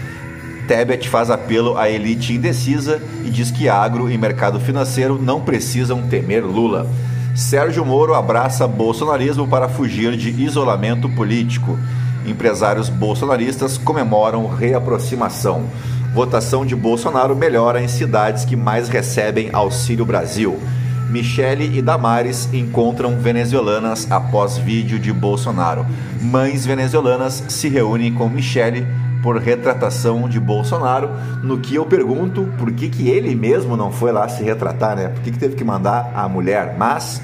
Tebet 0.67 1.09
faz 1.09 1.29
apelo 1.31 1.77
à 1.77 1.91
elite 1.91 2.33
indecisa 2.33 3.03
e 3.25 3.29
diz 3.29 3.51
que 3.51 3.69
agro 3.69 4.11
e 4.11 4.17
mercado 4.17 4.59
financeiro 4.59 5.21
não 5.21 5.43
precisam 5.43 6.09
temer 6.09 6.43
Lula. 6.43 6.87
Sérgio 7.35 7.85
Moro 7.85 8.15
abraça 8.15 8.67
bolsonarismo 8.67 9.47
para 9.47 9.69
fugir 9.69 10.17
de 10.17 10.31
isolamento 10.43 11.09
político. 11.11 11.79
Empresários 12.27 12.89
bolsonaristas 12.89 13.77
comemoram 13.77 14.47
reaproximação. 14.47 15.65
Votação 16.13 16.67
de 16.67 16.77
Bolsonaro 16.77 17.35
melhora 17.35 17.83
em 17.83 17.89
cidades 17.89 18.45
que 18.45 18.55
mais 18.55 18.91
recebem 18.91 19.49
Auxílio 19.51 20.05
Brasil. 20.05 20.61
Michele 21.09 21.79
e 21.79 21.81
Damares 21.81 22.53
encontram 22.53 23.19
venezuelanas 23.19 24.11
após 24.11 24.59
vídeo 24.59 24.99
de 24.99 25.11
Bolsonaro. 25.11 25.87
Mães 26.21 26.67
venezuelanas 26.67 27.43
se 27.49 27.67
reúnem 27.67 28.13
com 28.13 28.29
Michele 28.29 28.87
por 29.23 29.39
retratação 29.39 30.29
de 30.29 30.39
Bolsonaro, 30.39 31.09
no 31.43 31.61
que 31.61 31.77
eu 31.77 31.87
pergunto 31.87 32.47
por 32.59 32.71
que, 32.73 32.91
que 32.91 33.09
ele 33.09 33.35
mesmo 33.35 33.75
não 33.75 33.91
foi 33.91 34.13
lá 34.13 34.29
se 34.29 34.43
retratar, 34.43 34.97
né? 34.97 35.09
Por 35.09 35.23
que, 35.23 35.31
que 35.31 35.39
teve 35.39 35.55
que 35.55 35.65
mandar 35.65 36.13
a 36.15 36.29
mulher? 36.29 36.77
Mas 36.77 37.23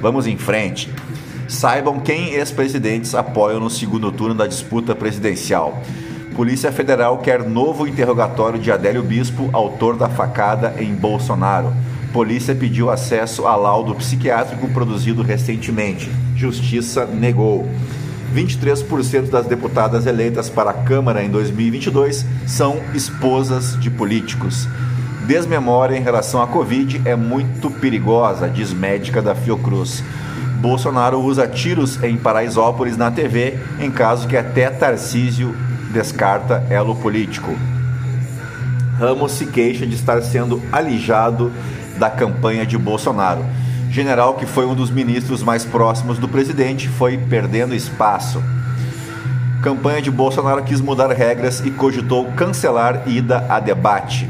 vamos 0.00 0.28
em 0.28 0.36
frente. 0.36 0.88
Saibam 1.48 1.98
quem 1.98 2.34
ex-presidentes 2.34 3.12
apoiam 3.12 3.58
no 3.58 3.70
segundo 3.70 4.12
turno 4.12 4.36
da 4.36 4.46
disputa 4.46 4.94
presidencial. 4.94 5.82
Polícia 6.34 6.70
Federal 6.70 7.18
quer 7.18 7.42
novo 7.42 7.86
interrogatório 7.86 8.58
de 8.58 8.70
Adélio 8.70 9.02
Bispo, 9.02 9.50
autor 9.52 9.96
da 9.96 10.08
facada 10.08 10.74
em 10.78 10.94
Bolsonaro. 10.94 11.72
Polícia 12.12 12.54
pediu 12.54 12.90
acesso 12.90 13.46
a 13.46 13.56
laudo 13.56 13.94
psiquiátrico 13.96 14.68
produzido 14.68 15.22
recentemente. 15.22 16.10
Justiça 16.36 17.04
negou. 17.04 17.68
23% 18.34 19.28
das 19.28 19.46
deputadas 19.46 20.06
eleitas 20.06 20.48
para 20.48 20.70
a 20.70 20.74
Câmara 20.74 21.22
em 21.22 21.28
2022 21.28 22.24
são 22.46 22.80
esposas 22.94 23.78
de 23.80 23.90
políticos. 23.90 24.68
Desmemória 25.26 25.96
em 25.96 26.02
relação 26.02 26.40
à 26.40 26.46
Covid 26.46 27.02
é 27.04 27.16
muito 27.16 27.70
perigosa, 27.70 28.48
diz 28.48 28.72
médica 28.72 29.20
da 29.20 29.34
Fiocruz. 29.34 30.02
Bolsonaro 30.60 31.20
usa 31.20 31.48
tiros 31.48 32.02
em 32.02 32.16
Paraisópolis 32.16 32.96
na 32.96 33.10
TV, 33.10 33.58
em 33.80 33.90
caso 33.90 34.28
que 34.28 34.36
até 34.36 34.70
Tarcísio 34.70 35.54
descarta 35.90 36.64
elo 36.70 36.94
político. 36.96 37.50
Ramos 38.98 39.32
se 39.32 39.46
queixa 39.46 39.86
de 39.86 39.94
estar 39.94 40.22
sendo 40.22 40.62
alijado 40.70 41.52
da 41.98 42.08
campanha 42.10 42.64
de 42.64 42.78
Bolsonaro. 42.78 43.44
General, 43.90 44.34
que 44.34 44.46
foi 44.46 44.66
um 44.66 44.74
dos 44.74 44.90
ministros 44.90 45.42
mais 45.42 45.64
próximos 45.64 46.18
do 46.18 46.28
presidente, 46.28 46.88
foi 46.88 47.18
perdendo 47.18 47.74
espaço. 47.74 48.42
Campanha 49.62 50.00
de 50.00 50.10
Bolsonaro 50.10 50.62
quis 50.62 50.80
mudar 50.80 51.10
regras 51.10 51.60
e 51.60 51.70
cogitou 51.70 52.32
cancelar 52.32 53.02
ida 53.06 53.44
a 53.48 53.60
debate. 53.60 54.28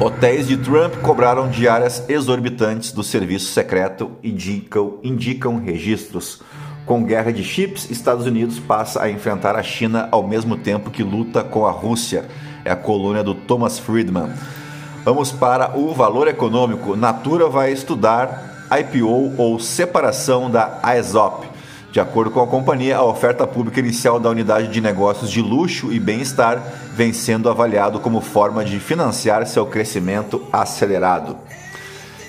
Hotéis 0.00 0.48
de 0.48 0.56
Trump 0.56 0.94
cobraram 0.96 1.48
diárias 1.48 2.02
exorbitantes 2.08 2.90
do 2.90 3.04
serviço 3.04 3.52
secreto 3.52 4.10
e 4.24 4.30
indicam, 4.30 4.98
indicam 5.04 5.56
registros. 5.58 6.42
Com 6.86 7.02
guerra 7.02 7.32
de 7.32 7.42
chips, 7.42 7.90
Estados 7.90 8.26
Unidos 8.26 8.58
passa 8.58 9.02
a 9.02 9.10
enfrentar 9.10 9.56
a 9.56 9.62
China 9.62 10.06
ao 10.10 10.22
mesmo 10.22 10.54
tempo 10.54 10.90
que 10.90 11.02
luta 11.02 11.42
com 11.42 11.66
a 11.66 11.70
Rússia. 11.70 12.26
É 12.62 12.70
a 12.70 12.76
coluna 12.76 13.22
do 13.22 13.34
Thomas 13.34 13.78
Friedman. 13.78 14.30
Vamos 15.02 15.32
para 15.32 15.78
o 15.78 15.94
valor 15.94 16.28
econômico. 16.28 16.94
Natura 16.94 17.48
vai 17.48 17.72
estudar 17.72 18.68
IPO 18.70 19.34
ou 19.38 19.58
separação 19.58 20.50
da 20.50 20.78
AESOP. 20.82 21.46
De 21.90 22.00
acordo 22.00 22.30
com 22.30 22.42
a 22.42 22.46
companhia, 22.46 22.98
a 22.98 23.04
oferta 23.04 23.46
pública 23.46 23.80
inicial 23.80 24.20
da 24.20 24.28
unidade 24.28 24.68
de 24.68 24.80
negócios 24.80 25.30
de 25.30 25.40
luxo 25.40 25.90
e 25.90 25.98
bem-estar 25.98 26.60
vem 26.94 27.12
sendo 27.12 27.48
avaliado 27.48 28.00
como 28.00 28.20
forma 28.20 28.62
de 28.62 28.78
financiar 28.78 29.46
seu 29.46 29.64
crescimento 29.64 30.42
acelerado. 30.52 31.36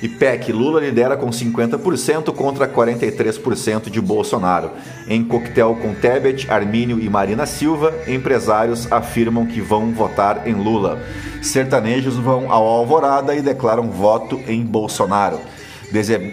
IPEC, 0.05 0.51
Lula 0.51 0.79
lidera 0.79 1.17
com 1.17 1.29
50% 1.29 2.33
contra 2.33 2.67
43% 2.67 3.89
de 3.89 4.01
Bolsonaro. 4.01 4.71
Em 5.07 5.23
coquetel 5.23 5.75
com 5.81 5.93
Tebet, 5.93 6.49
Armínio 6.49 6.99
e 6.99 7.09
Marina 7.09 7.45
Silva, 7.45 7.93
empresários 8.07 8.91
afirmam 8.91 9.45
que 9.45 9.61
vão 9.61 9.91
votar 9.91 10.47
em 10.47 10.53
Lula. 10.53 10.99
Sertanejos 11.41 12.15
vão 12.15 12.51
ao 12.51 12.65
Alvorada 12.65 13.35
e 13.35 13.41
declaram 13.41 13.89
voto 13.89 14.39
em 14.47 14.63
Bolsonaro. 14.63 15.39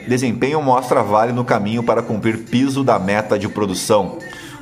Desempenho 0.08 0.62
mostra 0.62 1.02
Vale 1.02 1.32
no 1.32 1.44
caminho 1.44 1.82
para 1.82 2.02
cumprir 2.02 2.38
piso 2.38 2.82
da 2.82 2.98
meta 2.98 3.38
de 3.38 3.48
produção. 3.48 4.18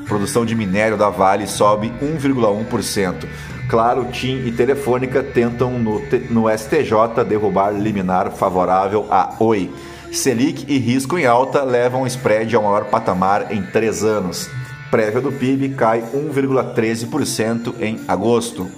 Produção 0.06 0.44
de 0.44 0.54
minério 0.54 0.96
da 0.96 1.08
Vale 1.08 1.46
sobe 1.46 1.92
1,1%. 2.02 3.26
Claro, 3.70 4.06
TIM 4.06 4.48
e 4.48 4.50
Telefônica 4.50 5.22
tentam 5.22 5.78
no, 5.78 6.02
no 6.28 6.50
STJ 6.50 7.24
derrubar 7.24 7.70
liminar 7.70 8.32
favorável 8.32 9.06
a 9.08 9.32
Oi. 9.38 9.72
Selic 10.10 10.64
e 10.66 10.76
risco 10.76 11.16
em 11.16 11.24
alta 11.24 11.62
levam 11.62 12.02
o 12.02 12.06
spread 12.08 12.56
ao 12.56 12.64
maior 12.64 12.86
patamar 12.86 13.52
em 13.52 13.62
três 13.62 14.02
anos. 14.02 14.50
Prévia 14.90 15.20
do 15.20 15.30
PIB 15.30 15.68
cai 15.76 16.02
1,13% 16.02 17.74
em 17.78 18.00
agosto. 18.08 18.68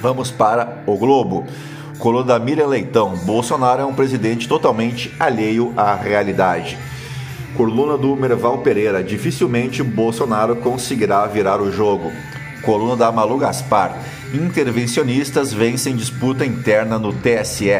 Vamos 0.00 0.30
para 0.30 0.84
o 0.86 0.96
Globo. 0.96 1.44
Coluna 1.98 2.26
da 2.26 2.38
Miriam 2.38 2.68
Leitão. 2.68 3.16
Bolsonaro 3.24 3.82
é 3.82 3.84
um 3.84 3.92
presidente 3.92 4.46
totalmente 4.46 5.12
alheio 5.18 5.74
à 5.76 5.96
realidade. 5.96 6.78
Coluna 7.56 7.98
do 7.98 8.14
Merval 8.14 8.58
Pereira. 8.58 9.02
Dificilmente 9.02 9.82
Bolsonaro 9.82 10.54
conseguirá 10.54 11.26
virar 11.26 11.60
o 11.60 11.72
jogo. 11.72 12.12
Coluna 12.64 12.96
da 12.96 13.12
Malu 13.12 13.38
Gaspar. 13.38 13.96
Intervencionistas 14.32 15.52
vencem 15.52 15.94
disputa 15.94 16.44
interna 16.44 16.98
no 16.98 17.12
TSE. 17.12 17.70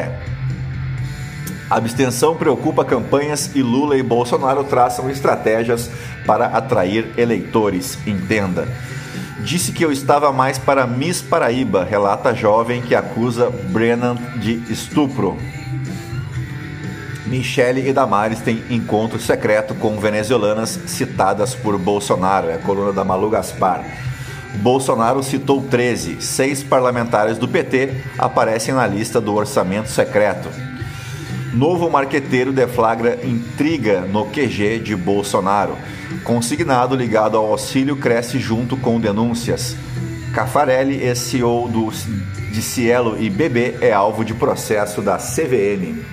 abstenção 1.69 2.35
preocupa 2.35 2.85
campanhas 2.85 3.51
e 3.55 3.61
Lula 3.61 3.97
e 3.97 4.03
Bolsonaro 4.03 4.63
traçam 4.63 5.09
estratégias 5.09 5.89
para 6.25 6.45
atrair 6.45 7.11
eleitores. 7.17 7.97
Entenda. 8.05 8.67
Disse 9.39 9.71
que 9.71 9.83
eu 9.83 9.91
estava 9.91 10.31
mais 10.31 10.57
para 10.57 10.87
Miss 10.87 11.21
Paraíba, 11.21 11.83
relata 11.83 12.33
jovem 12.33 12.81
que 12.81 12.95
acusa 12.95 13.49
Brennan 13.69 14.15
de 14.37 14.53
estupro. 14.71 15.37
Michele 17.25 17.89
e 17.89 17.93
Damares 17.93 18.39
têm 18.39 18.63
encontro 18.69 19.19
secreto 19.19 19.73
com 19.75 19.99
venezuelanas 19.99 20.79
citadas 20.85 21.55
por 21.55 21.77
Bolsonaro. 21.77 22.49
É 22.49 22.55
a 22.55 22.59
coluna 22.59 22.93
da 22.93 23.03
Malu 23.03 23.29
Gaspar. 23.31 23.83
Bolsonaro 24.57 25.21
citou 25.23 25.61
13. 25.61 26.21
Seis 26.21 26.63
parlamentares 26.63 27.37
do 27.37 27.47
PT 27.47 27.93
aparecem 28.17 28.73
na 28.73 28.87
lista 28.87 29.19
do 29.21 29.33
orçamento 29.33 29.89
secreto. 29.89 30.49
Novo 31.53 31.89
marqueteiro 31.89 32.51
deflagra 32.51 33.19
intriga 33.23 34.01
no 34.01 34.25
QG 34.25 34.79
de 34.79 34.95
Bolsonaro. 34.95 35.77
Consignado 36.23 36.95
ligado 36.95 37.37
ao 37.37 37.51
auxílio 37.51 37.95
cresce 37.95 38.39
junto 38.39 38.75
com 38.75 38.99
denúncias. 38.99 39.75
Cafarelli, 40.33 41.15
CEO 41.15 41.69
do, 41.69 41.89
de 42.51 42.61
Cielo 42.61 43.17
e 43.17 43.29
BB, 43.29 43.77
é 43.79 43.93
alvo 43.93 44.25
de 44.25 44.33
processo 44.33 45.01
da 45.01 45.17
CVM. 45.17 46.03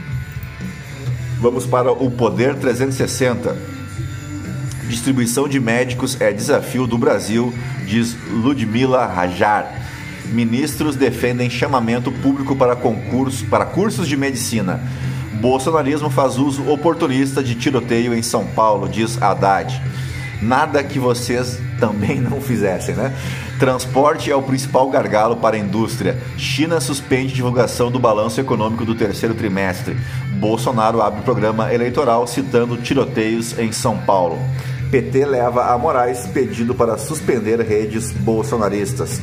Vamos 1.40 1.66
para 1.66 1.90
o 1.90 2.08
Poder 2.08 2.54
360. 2.54 3.72
Distribuição 4.92 5.49
de 5.49 5.58
médicos 5.58 6.20
é 6.20 6.34
desafio 6.34 6.87
do 6.87 6.99
Brasil, 6.99 7.50
diz 7.87 8.14
Ludmila 8.30 9.06
Rajar. 9.06 9.72
Ministros 10.26 10.96
defendem 10.96 11.49
chamamento 11.49 12.12
público 12.12 12.54
para 12.54 12.76
concurso 12.76 13.46
para 13.46 13.64
cursos 13.64 14.06
de 14.06 14.18
medicina. 14.18 14.82
Bolsonarismo 15.40 16.11
faz 16.11 16.37
uso 16.37 16.70
oportunista 16.70 17.42
de 17.42 17.54
tiroteio 17.54 18.12
em 18.12 18.20
São 18.20 18.44
Paulo, 18.44 18.87
diz 18.87 19.20
Haddad. 19.20 19.80
Nada 20.42 20.84
que 20.84 20.99
vocês 20.99 21.58
também 21.80 22.20
não 22.20 22.38
fizessem, 22.38 22.94
né? 22.94 23.16
Transporte 23.58 24.30
é 24.30 24.37
o 24.37 24.42
principal 24.42 24.90
gargalo 24.90 25.37
para 25.37 25.56
a 25.56 25.58
indústria. 25.58 26.18
China 26.37 26.82
suspende 26.82 27.32
divulgação 27.32 27.90
do 27.90 27.99
balanço 27.99 28.38
econômico 28.42 28.84
do 28.84 28.94
terceiro 28.94 29.34
trimestre. 29.34 29.96
Bolsonaro 30.34 31.00
abre 31.00 31.22
programa 31.22 31.72
eleitoral 31.72 32.26
citando 32.26 32.76
tiroteios 32.76 33.58
em 33.58 33.72
São 33.72 33.96
Paulo. 33.96 34.38
PT 34.92 35.25
leva 35.25 35.72
a 35.72 35.78
Moraes 35.78 36.26
pedido 36.26 36.75
para 36.75 36.99
suspender 36.99 37.58
redes 37.62 38.12
bolsonaristas. 38.12 39.22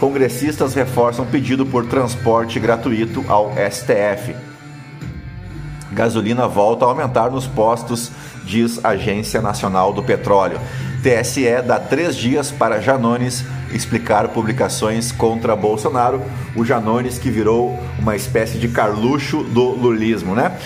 Congressistas 0.00 0.74
reforçam 0.74 1.24
pedido 1.24 1.64
por 1.64 1.86
transporte 1.86 2.58
gratuito 2.58 3.24
ao 3.28 3.52
STF. 3.70 4.34
Gasolina 5.92 6.48
volta 6.48 6.84
a 6.84 6.88
aumentar 6.88 7.30
nos 7.30 7.46
postos, 7.46 8.10
diz 8.44 8.84
Agência 8.84 9.40
Nacional 9.40 9.92
do 9.92 10.02
Petróleo. 10.02 10.58
TSE 11.04 11.62
dá 11.64 11.78
três 11.78 12.16
dias 12.16 12.50
para 12.50 12.80
Janones 12.80 13.44
explicar 13.72 14.26
publicações 14.30 15.12
contra 15.12 15.54
Bolsonaro. 15.54 16.20
O 16.56 16.64
Janones 16.64 17.16
que 17.16 17.30
virou 17.30 17.78
uma 18.00 18.16
espécie 18.16 18.58
de 18.58 18.66
carluxo 18.66 19.44
do 19.44 19.68
lulismo, 19.68 20.34
né? 20.34 20.58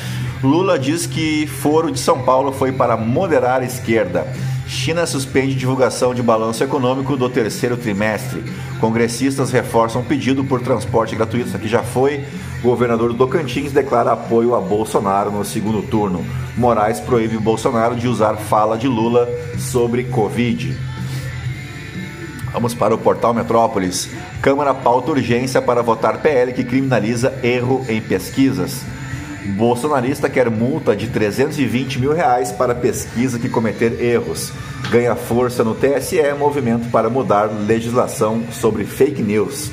Lula 0.43 0.79
diz 0.79 1.07
que 1.07 1.47
foro 1.47 1.93
de 1.93 1.99
São 1.99 2.23
Paulo 2.23 2.51
foi 2.51 2.73
para 2.73 2.97
moderar 2.97 3.61
a 3.61 3.65
esquerda. 3.65 4.27
China 4.67 5.05
suspende 5.05 5.55
divulgação 5.55 6.15
de 6.15 6.23
balanço 6.23 6.65
econômico 6.65 7.15
do 7.15 7.29
terceiro 7.29 7.77
trimestre. 7.77 8.43
Congressistas 8.81 9.51
reforçam 9.51 10.03
pedido 10.03 10.43
por 10.43 10.63
transporte 10.63 11.15
gratuito. 11.15 11.49
Isso 11.49 11.57
aqui 11.57 11.69
já 11.69 11.83
foi. 11.83 12.25
Governador 12.63 13.13
do 13.13 13.19
Tocantins 13.19 13.73
declara 13.73 14.13
apoio 14.13 14.55
a 14.55 14.61
Bolsonaro 14.61 15.31
no 15.31 15.45
segundo 15.45 15.83
turno. 15.83 16.25
Moraes 16.57 17.01
proíbe 17.01 17.37
Bolsonaro 17.37 17.95
de 17.95 18.09
usar 18.09 18.37
fala 18.37 18.79
de 18.79 18.89
Lula 18.89 19.29
sobre 19.59 20.05
Covid. 20.05 20.75
Vamos 22.53 22.75
para 22.75 22.95
o 22.95 22.99
portal 22.99 23.35
Metrópolis. 23.35 24.09
Câmara 24.41 24.73
pauta 24.73 25.11
urgência 25.11 25.61
para 25.61 25.83
votar 25.83 26.23
PL 26.23 26.55
que 26.55 26.65
criminaliza 26.65 27.35
erro 27.43 27.85
em 27.89 28.01
pesquisas. 28.01 28.83
Bolsonarista 29.45 30.29
quer 30.29 30.51
multa 30.51 30.95
de 30.95 31.09
320 31.09 31.99
mil 31.99 32.13
reais 32.13 32.53
para 32.53 32.75
pesquisa 32.75 33.39
que 33.39 33.49
cometer 33.49 34.03
erros. 34.03 34.53
Ganha 34.91 35.15
força 35.15 35.65
no 35.65 35.75
TSE 35.75 36.21
movimento 36.39 36.91
para 36.91 37.09
mudar 37.09 37.45
legislação 37.45 38.43
sobre 38.53 38.85
fake 38.85 39.23
news. 39.23 39.71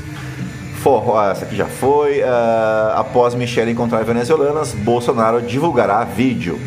Forró, 0.81 1.21
essa 1.29 1.43
aqui 1.43 1.55
já 1.55 1.65
foi. 1.65 2.21
Uh, 2.21 2.95
após 2.95 3.35
Michelle 3.35 3.71
encontrar 3.71 4.03
venezuelanas, 4.03 4.73
Bolsonaro 4.73 5.41
divulgará 5.41 6.03
vídeo. 6.03 6.59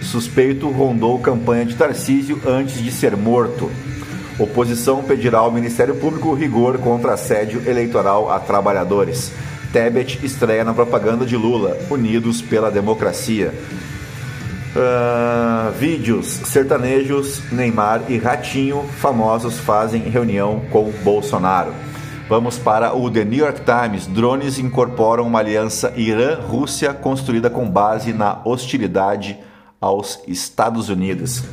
Suspeito 0.00 0.70
rondou 0.70 1.18
campanha 1.18 1.66
de 1.66 1.74
Tarcísio 1.74 2.40
antes 2.46 2.82
de 2.82 2.90
ser 2.90 3.16
morto. 3.16 3.70
Oposição 4.38 5.02
pedirá 5.02 5.38
ao 5.38 5.50
Ministério 5.50 5.96
Público 5.96 6.32
rigor 6.32 6.78
contra 6.78 7.14
assédio 7.14 7.62
eleitoral 7.68 8.30
a 8.30 8.38
trabalhadores. 8.38 9.32
Tebet 9.76 10.24
estreia 10.24 10.64
na 10.64 10.72
propaganda 10.72 11.26
de 11.26 11.36
Lula, 11.36 11.76
Unidos 11.90 12.40
pela 12.40 12.70
Democracia. 12.70 13.52
Uh, 14.74 15.70
vídeos 15.72 16.26
sertanejos, 16.26 17.42
Neymar 17.52 18.04
e 18.08 18.16
Ratinho, 18.16 18.84
famosos, 18.98 19.58
fazem 19.58 20.00
reunião 20.00 20.62
com 20.70 20.90
Bolsonaro. 21.04 21.74
Vamos 22.26 22.56
para 22.56 22.96
o 22.96 23.10
The 23.10 23.22
New 23.26 23.40
York 23.40 23.60
Times. 23.66 24.06
Drones 24.06 24.58
incorporam 24.58 25.26
uma 25.26 25.40
aliança 25.40 25.92
Irã-Rússia 25.94 26.94
construída 26.94 27.50
com 27.50 27.68
base 27.68 28.14
na 28.14 28.40
hostilidade 28.46 29.38
aos 29.78 30.20
Estados 30.26 30.88
Unidos. 30.88 31.44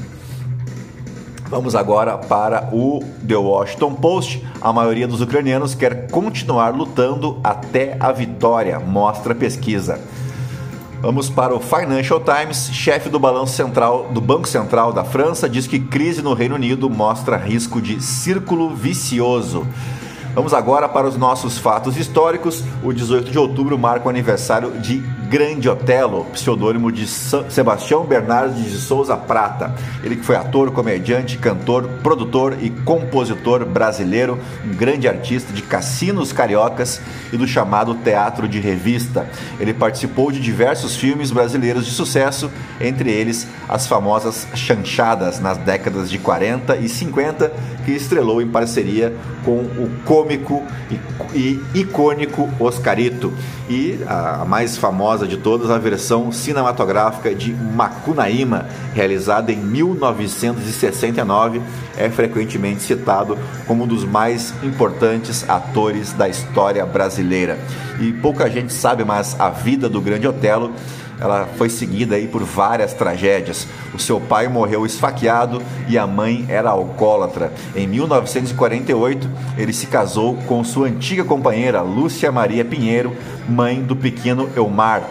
Vamos 1.54 1.76
agora 1.76 2.18
para 2.18 2.68
o 2.74 3.00
The 3.28 3.36
Washington 3.36 3.94
Post. 3.94 4.44
A 4.60 4.74
maioria 4.74 5.08
dos 5.08 5.22
ucranianos 5.22 5.76
quer 5.76 6.10
continuar 6.10 6.74
lutando 6.76 7.40
até 7.44 7.96
a 8.00 8.12
vitória, 8.12 8.80
mostra 8.80 9.36
pesquisa. 9.36 10.00
Vamos 11.00 11.30
para 11.30 11.54
o 11.54 11.60
Financial 11.60 12.20
Times. 12.20 12.72
Chefe 12.74 13.08
do 13.08 13.20
balanço 13.20 13.54
central 13.54 14.08
do 14.12 14.20
Banco 14.20 14.48
Central 14.48 14.92
da 14.92 15.04
França 15.04 15.48
diz 15.48 15.68
que 15.68 15.80
crise 15.80 16.24
no 16.24 16.34
Reino 16.34 16.56
Unido 16.56 16.90
mostra 16.90 17.38
risco 17.38 17.80
de 17.80 18.02
círculo 18.02 18.72
vicioso. 18.72 19.68
Vamos 20.34 20.56
agora 20.56 20.90
para 20.90 21.08
os 21.08 21.16
nossos 21.16 21.60
fatos 21.60 21.98
históricos. 21.98 22.64
O 22.84 22.92
18 22.92 23.30
de 23.30 23.38
outubro 23.38 23.78
marca 23.78 24.08
o 24.08 24.10
aniversário 24.10 24.72
de 24.80 25.04
Grande 25.34 25.68
Otelo, 25.68 26.26
pseudônimo 26.26 26.92
de 26.92 27.08
Sebastião 27.08 28.06
Bernardo 28.06 28.54
de 28.54 28.70
Souza 28.78 29.18
Prata. 29.18 29.74
Ele 30.04 30.16
que 30.16 30.24
foi 30.24 30.36
ator, 30.36 30.70
comediante, 30.70 31.40
cantor, 31.40 31.90
produtor 32.04 32.56
e 32.62 32.70
compositor 32.70 33.66
brasileiro, 33.66 34.38
um 34.64 34.76
grande 34.76 35.08
artista 35.08 35.52
de 35.52 35.64
cassinos 35.64 36.32
cariocas 36.32 37.02
e 37.32 37.38
do 37.38 37.48
chamado 37.48 37.96
teatro 37.96 38.48
de 38.48 38.60
revista. 38.60 39.28
Ele 39.60 39.74
participou 39.74 40.32
de 40.32 40.40
diversos 40.40 40.96
filmes 40.96 41.32
brasileiros 41.32 41.88
de 41.88 41.92
sucesso, 41.94 42.52
entre 42.80 43.10
eles 43.10 43.48
as 43.68 43.88
famosas 43.88 44.46
Chanchadas 44.54 45.40
nas 45.40 45.58
décadas 45.58 46.12
de 46.12 46.20
40 46.20 46.76
e 46.76 46.88
50, 46.88 47.52
que 47.84 47.92
estrelou 47.92 48.40
em 48.40 48.48
parceria 48.48 49.12
com 49.44 49.58
o 49.58 49.90
cômico 50.06 50.64
e, 51.34 51.60
e 51.74 51.80
icônico 51.80 52.48
Oscarito. 52.60 53.34
E 53.68 54.00
a 54.06 54.46
mais 54.46 54.78
famosa 54.78 55.23
de 55.28 55.38
todas, 55.38 55.70
a 55.70 55.78
versão 55.78 56.32
cinematográfica 56.32 57.34
de 57.34 57.54
Macunaíma, 57.54 58.68
realizada 58.94 59.52
em 59.52 59.58
1969, 59.58 61.62
é 61.98 62.10
frequentemente 62.10 62.82
citado 62.82 63.38
como 63.68 63.84
um 63.84 63.88
dos 63.88 64.04
mais 64.04 64.54
importantes 64.64 65.48
atores 65.50 66.14
da 66.14 66.30
história 66.30 66.86
brasileira. 66.86 67.58
E 68.00 68.12
pouca 68.14 68.50
gente 68.50 68.74
sabe, 68.74 69.04
mas 69.04 69.40
a 69.40 69.50
vida 69.50 69.90
do 69.90 70.02
Grande 70.02 70.28
Otelo 70.28 70.74
ela 71.20 71.48
foi 71.58 71.70
seguida 71.70 72.16
aí 72.16 72.28
por 72.28 72.44
várias 72.44 72.94
tragédias. 72.94 73.68
O 73.94 74.00
seu 74.00 74.20
pai 74.20 74.48
morreu 74.48 74.86
esfaqueado 74.86 75.62
e 75.88 75.98
a 75.98 76.06
mãe 76.06 76.46
era 76.50 76.70
alcoólatra. 76.70 77.54
Em 77.76 77.88
1948, 77.88 79.30
ele 79.58 79.74
se 79.74 79.88
casou 79.88 80.36
com 80.48 80.64
sua 80.64 80.88
antiga 80.88 81.24
companheira 81.24 81.82
Lúcia 81.82 82.32
Maria 82.32 82.66
Pinheiro, 82.66 83.16
mãe 83.48 83.82
do 83.82 83.96
pequeno 83.96 84.50
Elmar. 84.56 85.04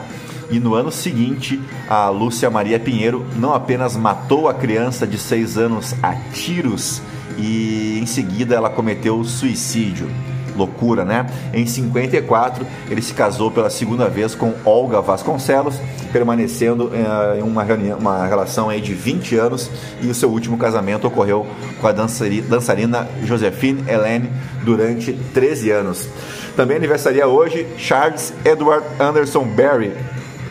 E 0.50 0.60
no 0.60 0.74
ano 0.74 0.92
seguinte, 0.92 1.58
a 1.88 2.10
Lúcia 2.10 2.50
Maria 2.50 2.78
Pinheiro 2.78 3.24
não 3.36 3.54
apenas 3.54 3.96
matou 3.96 4.48
a 4.48 4.54
criança 4.54 5.06
de 5.06 5.16
6 5.16 5.56
anos 5.56 5.94
a 6.02 6.14
tiros, 6.32 7.00
e 7.38 7.98
em 7.98 8.04
seguida 8.04 8.54
ela 8.54 8.68
cometeu 8.68 9.24
suicídio. 9.24 10.10
Loucura, 10.62 11.04
né? 11.04 11.26
Em 11.52 11.66
54, 11.66 12.66
ele 12.90 13.02
se 13.02 13.12
casou 13.14 13.50
pela 13.50 13.70
segunda 13.70 14.08
vez 14.08 14.34
com 14.34 14.54
Olga 14.64 15.00
Vasconcelos, 15.00 15.76
permanecendo 16.12 16.86
uh, 16.86 17.38
em 17.38 17.42
uma, 17.42 17.64
uma 17.98 18.26
relação 18.26 18.68
aí 18.68 18.80
de 18.80 18.94
20 18.94 19.36
anos 19.36 19.70
e 20.00 20.06
o 20.06 20.14
seu 20.14 20.30
último 20.30 20.56
casamento 20.56 21.06
ocorreu 21.06 21.46
com 21.80 21.86
a 21.86 21.92
dançarina 21.92 23.08
Josephine 23.24 23.84
Helene 23.88 24.30
durante 24.62 25.12
13 25.34 25.70
anos. 25.70 26.08
Também 26.56 26.76
aniversaria 26.76 27.26
hoje 27.26 27.66
Charles 27.78 28.32
Edward 28.44 28.86
Anderson 29.00 29.44
Berry, 29.44 29.92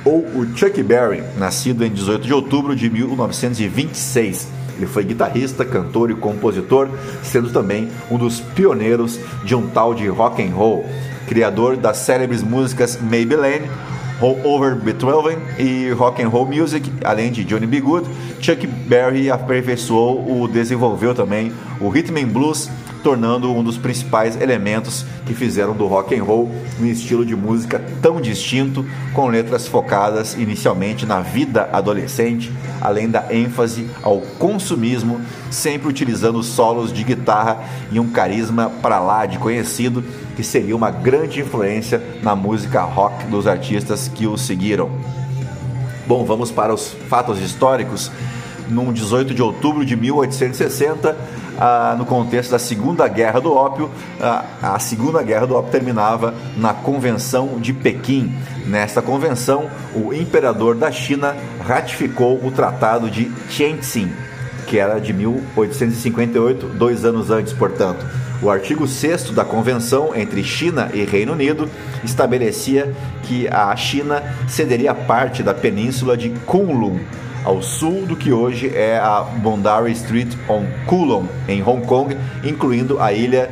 ou 0.04 0.26
o 0.36 0.58
Chuck 0.58 0.82
Berry, 0.82 1.24
nascido 1.38 1.86
em 1.86 1.92
18 1.92 2.26
de 2.26 2.34
outubro 2.34 2.76
de 2.76 2.90
1926. 2.90 4.61
Ele 4.82 4.88
foi 4.88 5.04
guitarrista, 5.04 5.64
cantor 5.64 6.10
e 6.10 6.16
compositor, 6.16 6.90
sendo 7.22 7.52
também 7.52 7.88
um 8.10 8.18
dos 8.18 8.40
pioneiros 8.40 9.20
de 9.44 9.54
um 9.54 9.68
tal 9.68 9.94
de 9.94 10.08
rock 10.08 10.42
and 10.42 10.56
roll, 10.56 10.84
criador 11.28 11.78
das 11.78 11.98
célebres 11.98 12.42
músicas 12.42 13.00
Maybelline, 13.00 13.70
All 14.20 14.40
Over 14.44 14.76
Beethoven 14.76 15.38
e 15.60 15.92
Rock 15.92 16.24
and 16.24 16.30
Roll 16.30 16.48
Music, 16.48 16.92
além 17.04 17.32
de 17.32 17.44
Johnny 17.44 17.68
B. 17.68 17.80
Good, 17.80 18.10
Chuck 18.40 18.66
Berry 18.66 19.30
aperfeiçoou 19.30 20.28
ou 20.28 20.48
desenvolveu 20.48 21.14
também 21.14 21.54
o 21.80 21.88
Rhythm 21.88 22.18
and 22.18 22.30
Blues, 22.30 22.68
tornando 23.04 23.52
um 23.54 23.64
dos 23.64 23.78
principais 23.78 24.40
elementos 24.40 25.06
que 25.26 25.34
fizeram 25.34 25.76
do 25.76 25.88
rock 25.88 26.18
and 26.18 26.24
roll 26.24 26.52
um 26.80 26.86
estilo 26.86 27.26
de 27.26 27.36
música 27.36 27.82
tão 28.02 28.20
distinto, 28.20 28.86
com 29.14 29.28
letras 29.28 29.68
focadas 29.68 30.36
inicialmente 30.36 31.06
na 31.06 31.22
vida 31.22 31.70
adolescente, 31.72 32.52
além 32.80 33.10
da 33.10 33.34
ênfase 33.34 33.88
ao 34.02 34.20
consumismo, 34.40 35.22
sempre 35.50 35.88
utilizando 35.88 36.42
solos 36.42 36.92
de 36.92 37.04
guitarra 37.04 37.60
e 37.92 38.00
um 38.00 38.10
carisma 38.10 38.72
para 38.82 39.00
lá 39.00 39.26
de 39.26 39.38
conhecido, 39.38 40.04
que 40.36 40.44
seria 40.44 40.76
uma 40.76 40.92
grande 40.92 41.42
influência 41.42 42.02
na 42.24 42.36
música 42.36 42.82
rock 42.82 43.26
dos 43.26 43.48
artistas 43.48 44.08
que 44.08 44.26
o 44.26 44.38
seguiram. 44.38 44.90
Bom, 46.08 46.26
vamos 46.26 46.52
para 46.52 46.74
os 46.74 46.90
fatos 47.08 47.40
históricos. 47.40 48.12
Num 48.72 48.94
18 48.94 49.34
de 49.34 49.42
outubro 49.42 49.86
de 49.86 49.98
1860, 49.98 51.18
ah, 51.60 51.94
no 51.98 52.06
contexto 52.06 52.52
da 52.52 52.60
Segunda 52.60 53.06
Guerra 53.08 53.42
do 53.42 53.54
Ópio. 53.54 53.92
Ah, 54.20 54.46
a 54.62 54.80
Segunda 54.80 55.22
Guerra 55.22 55.46
do 55.46 55.56
Ópio 55.56 55.72
terminava 55.72 56.34
na 56.56 56.74
Convenção 56.74 57.60
de 57.60 57.74
Pequim. 57.74 58.34
Nesta 58.66 59.02
convenção, 59.02 59.70
o 59.94 60.14
imperador 60.14 60.76
da 60.76 60.90
China 60.92 61.36
ratificou 61.64 62.40
o 62.44 62.50
Tratado 62.50 63.10
de 63.10 63.26
Tientsin, 63.50 64.10
que 64.68 64.80
era 64.80 65.00
de 65.00 65.12
1858, 65.12 66.68
dois 66.68 67.04
anos 67.04 67.30
antes, 67.30 67.52
portanto. 67.52 68.06
O 68.42 68.50
artigo 68.50 68.88
6 68.88 69.32
da 69.32 69.46
convenção 69.46 70.16
entre 70.16 70.44
China 70.44 70.90
e 70.94 71.04
Reino 71.04 71.34
Unido 71.34 71.70
estabelecia 72.04 72.92
que 73.22 73.48
a 73.48 73.76
China 73.76 74.24
cederia 74.48 74.96
parte 74.96 75.44
da 75.44 75.54
península 75.54 76.18
de 76.18 76.30
Kunlun 76.48 77.00
ao 77.44 77.62
sul 77.62 78.06
do 78.06 78.16
que 78.16 78.32
hoje 78.32 78.72
é 78.76 78.98
a 78.98 79.22
Boundary 79.22 79.92
Street 79.94 80.34
on 80.48 80.66
Kulon, 80.86 81.26
em 81.48 81.62
Hong 81.62 81.86
Kong, 81.86 82.16
incluindo 82.44 83.00
a 83.00 83.12
ilha 83.14 83.50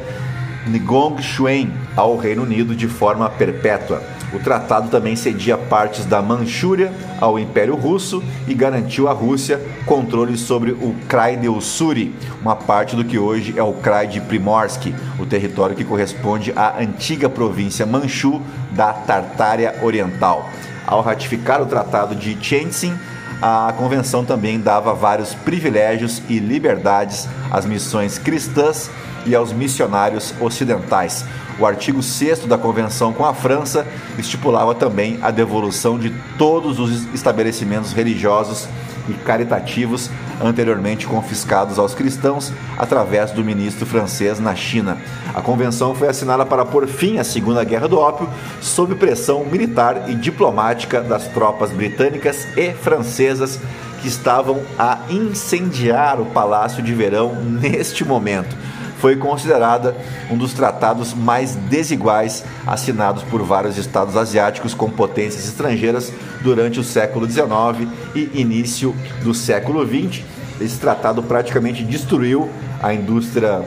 Ngong 0.68 1.22
Shuen 1.22 1.72
ao 1.96 2.18
Reino 2.18 2.44
Unido 2.44 2.76
de 2.76 2.88
forma 2.88 3.30
perpétua. 3.30 4.02
O 4.32 4.38
tratado 4.38 4.90
também 4.90 5.16
cedia 5.16 5.58
partes 5.58 6.06
da 6.06 6.22
Manchúria 6.22 6.94
ao 7.20 7.40
Império 7.40 7.76
Russo 7.76 8.24
e 8.48 8.54
garantiu 8.54 9.08
à 9.08 9.12
Rússia 9.12 9.60
controle 9.88 10.38
sobre 10.38 10.72
o 10.72 10.96
Krai 11.08 11.36
de 11.36 11.50
Ussuri, 11.50 12.14
uma 12.40 12.56
parte 12.56 12.96
do 12.96 13.04
que 13.04 13.18
hoje 13.18 13.58
é 13.58 13.64
o 13.64 13.74
Krai 13.74 14.06
de 14.06 14.22
Primorsky, 14.22 14.94
o 15.18 15.26
território 15.26 15.76
que 15.76 15.84
corresponde 15.84 16.54
à 16.56 16.80
antiga 16.80 17.28
província 17.28 17.88
Manchu 17.88 18.40
da 18.72 18.94
Tartária 18.94 19.76
Oriental. 19.82 20.48
Ao 20.86 21.02
ratificar 21.02 21.62
o 21.62 21.66
Tratado 21.66 22.16
de 22.16 22.36
Tientsin, 22.36 22.94
a 23.42 23.74
convenção 23.78 24.26
também 24.26 24.60
dava 24.60 24.94
vários 24.94 25.34
privilégios 25.34 26.22
e 26.28 26.40
liberdades 26.40 27.28
às 27.50 27.66
missões 27.66 28.18
cristãs 28.18 28.90
e 29.26 29.34
aos 29.34 29.54
missionários 29.54 30.34
ocidentais. 30.40 31.26
O 31.58 31.66
artigo 31.66 32.02
6 32.02 32.46
da 32.46 32.58
convenção 32.58 33.12
com 33.12 33.26
a 33.26 33.34
França 33.34 33.86
estipulava 34.18 34.74
também 34.74 35.20
a 35.22 35.30
devolução 35.30 36.00
de 36.00 36.10
todos 36.38 36.80
os 36.80 37.14
estabelecimentos 37.14 37.92
religiosos 37.92 38.68
e 39.10 39.14
caritativos 39.14 40.10
anteriormente 40.42 41.06
confiscados 41.06 41.78
aos 41.78 41.94
cristãos 41.94 42.52
através 42.78 43.32
do 43.32 43.44
ministro 43.44 43.86
francês 43.86 44.40
na 44.40 44.56
China. 44.56 44.98
A 45.34 45.42
convenção 45.42 45.94
foi 45.94 46.08
assinada 46.08 46.46
para 46.46 46.66
pôr 46.66 46.88
fim 46.88 47.18
à 47.18 47.24
Segunda 47.24 47.64
Guerra 47.64 47.88
do 47.88 48.00
Ópio 48.00 48.30
sob 48.62 48.96
pressão 48.96 49.44
militar 49.46 50.10
e 50.10 50.16
diplomática 50.16 51.02
das 51.02 51.28
tropas 51.28 51.72
britânicas 51.72 52.48
e 52.58 52.72
francesas 52.72 53.60
que 54.02 54.08
estavam 54.08 54.62
a 54.78 55.00
incendiar 55.10 56.22
o 56.22 56.26
Palácio 56.28 56.82
de 56.82 56.94
Verão 56.94 57.36
neste 57.36 58.06
momento 58.06 58.56
foi 59.00 59.16
considerada 59.16 59.96
um 60.30 60.38
dos 60.38 60.54
tratados 60.54 61.14
mais 61.14 61.56
desiguais 61.56 62.44
assinados 62.68 63.24
por 63.24 63.42
vários 63.42 63.78
estados 63.78 64.16
asiáticos 64.16 64.74
com 64.74 64.90
potências 64.90 65.46
estrangeiras 65.48 66.12
durante 66.42 66.80
o 66.80 66.84
século 66.84 67.30
XIX 67.30 67.90
e 68.14 68.30
início 68.34 68.96
do 69.24 69.34
século 69.34 69.86
XX. 69.86 70.24
Esse 70.60 70.78
tratado 70.78 71.24
praticamente 71.24 71.84
destruiu 71.84 72.50
a 72.82 72.94
indústria 72.94 73.64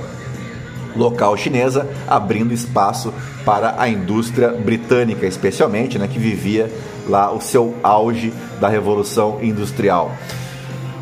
local 0.94 1.36
chinesa, 1.38 1.88
abrindo 2.06 2.52
espaço 2.52 3.14
para 3.44 3.74
a 3.78 3.88
indústria 3.88 4.50
britânica, 4.50 5.26
especialmente, 5.26 5.98
né, 5.98 6.06
que 6.06 6.18
vivia 6.18 6.70
lá 7.08 7.32
o 7.32 7.40
seu 7.40 7.74
auge 7.82 8.32
da 8.60 8.68
Revolução 8.68 9.38
Industrial. 9.42 10.14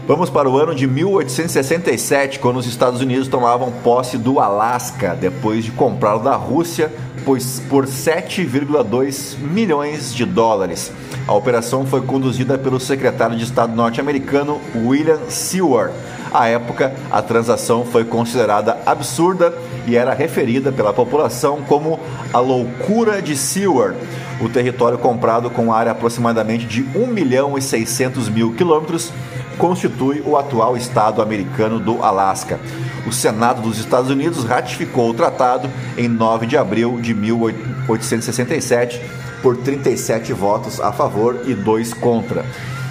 Vamos 0.06 0.28
para 0.28 0.48
o 0.48 0.56
ano 0.58 0.74
de 0.74 0.86
1867, 0.86 2.38
quando 2.40 2.56
os 2.56 2.66
Estados 2.66 3.00
Unidos 3.00 3.28
tomavam 3.28 3.70
posse 3.84 4.18
do 4.18 4.40
Alasca, 4.40 5.14
depois 5.14 5.64
de 5.64 5.70
comprá-lo 5.70 6.22
da 6.22 6.34
Rússia 6.34 6.90
pois, 7.24 7.60
por 7.68 7.86
7,2 7.86 9.38
milhões 9.38 10.14
de 10.14 10.24
dólares. 10.24 10.92
A 11.26 11.34
operação 11.34 11.86
foi 11.86 12.00
conduzida 12.00 12.58
pelo 12.58 12.80
secretário 12.80 13.36
de 13.36 13.44
Estado 13.44 13.74
norte-americano 13.74 14.60
William 14.74 15.20
Seward. 15.28 15.92
À 16.32 16.48
época, 16.48 16.94
a 17.10 17.20
transação 17.20 17.84
foi 17.84 18.04
considerada 18.04 18.78
absurda 18.86 19.52
e 19.86 19.96
era 19.96 20.14
referida 20.14 20.70
pela 20.70 20.92
população 20.92 21.60
como 21.62 21.98
a 22.32 22.38
loucura 22.38 23.20
de 23.20 23.36
Seward. 23.36 23.96
O 24.40 24.48
território 24.48 24.96
comprado 24.96 25.50
com 25.50 25.72
área 25.72 25.92
aproximadamente 25.92 26.66
de 26.66 26.82
1 26.96 27.06
milhão 27.08 27.58
e 27.58 27.62
600 27.62 28.28
mil 28.28 28.54
quilômetros 28.54 29.12
constitui 29.60 30.22
o 30.24 30.38
atual 30.38 30.74
estado 30.74 31.20
americano 31.20 31.78
do 31.78 32.02
Alasca. 32.02 32.58
O 33.06 33.12
Senado 33.12 33.60
dos 33.60 33.78
Estados 33.78 34.10
Unidos 34.10 34.42
ratificou 34.42 35.10
o 35.10 35.14
tratado 35.14 35.70
em 35.98 36.08
9 36.08 36.46
de 36.46 36.56
abril 36.56 36.98
de 36.98 37.12
1867 37.12 39.00
por 39.42 39.58
37 39.58 40.32
votos 40.32 40.80
a 40.80 40.92
favor 40.92 41.42
e 41.46 41.54
2 41.54 41.92
contra. 41.94 42.44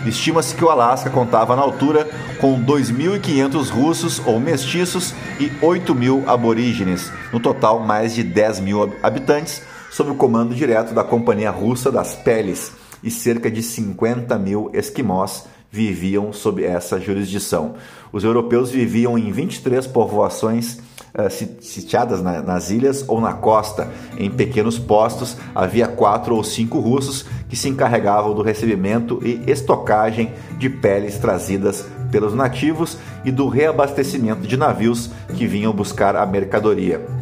Estima-se 0.06 0.56
que 0.56 0.64
o 0.64 0.70
Alasca 0.70 1.10
contava 1.10 1.56
na 1.56 1.62
altura 1.64 2.08
com 2.40 2.64
2.500 2.64 3.70
russos 3.70 4.22
ou 4.26 4.40
mestiços 4.40 5.14
e 5.40 5.52
8 5.62 5.94
mil 5.96 6.24
aborígenes, 6.28 7.12
no 7.34 7.40
total 7.40 7.80
mais 7.80 8.14
de 8.14 8.24
10 8.24 8.60
mil 8.62 8.96
habitantes, 9.04 9.62
sob 9.90 10.12
o 10.12 10.16
comando 10.16 10.56
direto 10.56 10.94
da 10.94 11.04
Companhia 11.04 11.52
Russa 11.52 11.92
das 11.92 12.16
Peles, 12.16 12.72
e 13.04 13.10
cerca 13.10 13.50
de 13.50 13.64
50 13.64 14.38
mil 14.38 14.70
esquimós 14.74 15.46
viviam 15.72 16.34
sob 16.34 16.64
essa 16.64 17.00
jurisdição. 17.00 17.76
Os 18.12 18.24
europeus 18.24 18.72
viviam 18.72 19.18
em 19.18 19.32
23 19.32 19.86
povoações 19.88 20.80
uh, 21.14 21.30
sitiadas 21.62 22.22
na, 22.22 22.42
nas 22.42 22.72
ilhas 22.72 23.06
ou 23.08 23.22
na 23.22 23.34
costa. 23.34 23.88
Em 24.18 24.30
pequenos 24.30 24.80
postos 24.80 25.38
havia 25.54 25.88
quatro 25.88 26.36
ou 26.36 26.44
cinco 26.44 26.80
russos 26.80 27.26
que 27.48 27.56
se 27.56 27.70
encarregavam 27.70 28.34
do 28.34 28.42
recebimento 28.42 29.20
e 29.24 29.44
estocagem 29.50 30.34
de 30.58 30.70
peles 30.70 31.18
trazidas 31.18 31.86
pelos 32.12 32.34
nativos 32.34 32.98
e 33.24 33.32
do 33.32 33.48
reabastecimento 33.48 34.48
de 34.48 34.58
navios 34.58 35.12
que 35.36 35.46
vinham 35.46 35.72
buscar 35.72 36.16
a 36.16 36.26
mercadoria. 36.26 37.19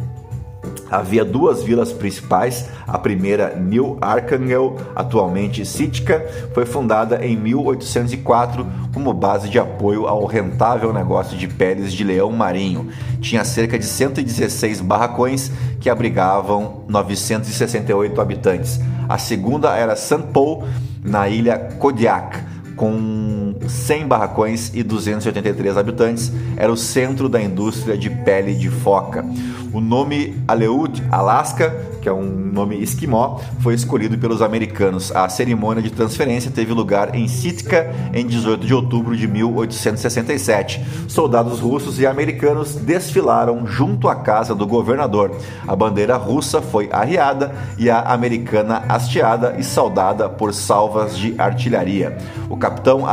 Havia 0.90 1.24
duas 1.24 1.62
vilas 1.62 1.92
principais, 1.92 2.68
a 2.86 2.98
primeira, 2.98 3.54
New 3.54 3.98
Archangel, 4.00 4.76
atualmente 4.96 5.64
Sitka, 5.66 6.24
foi 6.54 6.64
fundada 6.64 7.24
em 7.24 7.36
1804 7.36 8.66
como 8.94 9.12
base 9.12 9.48
de 9.48 9.58
apoio 9.58 10.06
ao 10.06 10.24
rentável 10.24 10.92
negócio 10.92 11.36
de 11.36 11.46
peles 11.46 11.92
de 11.92 12.04
leão 12.04 12.32
marinho. 12.32 12.88
Tinha 13.20 13.44
cerca 13.44 13.78
de 13.78 13.84
116 13.84 14.80
barracões 14.80 15.52
que 15.80 15.90
abrigavam 15.90 16.84
968 16.88 18.20
habitantes. 18.20 18.80
A 19.08 19.18
segunda 19.18 19.76
era 19.76 19.94
St. 19.94 20.24
Paul, 20.32 20.64
na 21.04 21.28
ilha 21.28 21.58
Kodiak, 21.78 22.38
com 22.76 23.47
100 23.66 24.06
barracões 24.06 24.70
e 24.74 24.82
283 24.82 25.76
habitantes, 25.76 26.32
era 26.56 26.72
o 26.72 26.76
centro 26.76 27.28
da 27.28 27.40
indústria 27.40 27.96
de 27.96 28.10
pele 28.10 28.54
de 28.54 28.68
foca. 28.68 29.24
O 29.72 29.80
nome 29.80 30.34
Aleut, 30.48 31.02
Alaska, 31.10 31.70
que 32.00 32.08
é 32.08 32.12
um 32.12 32.24
nome 32.24 32.82
esquimó, 32.82 33.38
foi 33.60 33.74
escolhido 33.74 34.16
pelos 34.16 34.40
americanos. 34.40 35.14
A 35.14 35.28
cerimônia 35.28 35.82
de 35.82 35.90
transferência 35.90 36.50
teve 36.50 36.72
lugar 36.72 37.14
em 37.14 37.28
Sitka 37.28 37.94
em 38.14 38.26
18 38.26 38.66
de 38.66 38.72
outubro 38.72 39.14
de 39.14 39.28
1867. 39.28 40.82
Soldados 41.06 41.60
russos 41.60 42.00
e 42.00 42.06
americanos 42.06 42.76
desfilaram 42.76 43.66
junto 43.66 44.08
à 44.08 44.16
casa 44.16 44.54
do 44.54 44.66
governador. 44.66 45.36
A 45.66 45.76
bandeira 45.76 46.16
russa 46.16 46.62
foi 46.62 46.88
arriada 46.90 47.54
e 47.76 47.90
a 47.90 48.00
americana 48.00 48.84
hasteada 48.88 49.56
e 49.58 49.62
saudada 49.62 50.30
por 50.30 50.54
salvas 50.54 51.16
de 51.16 51.34
artilharia. 51.36 52.16
O 52.48 52.56
capitão 52.56 53.06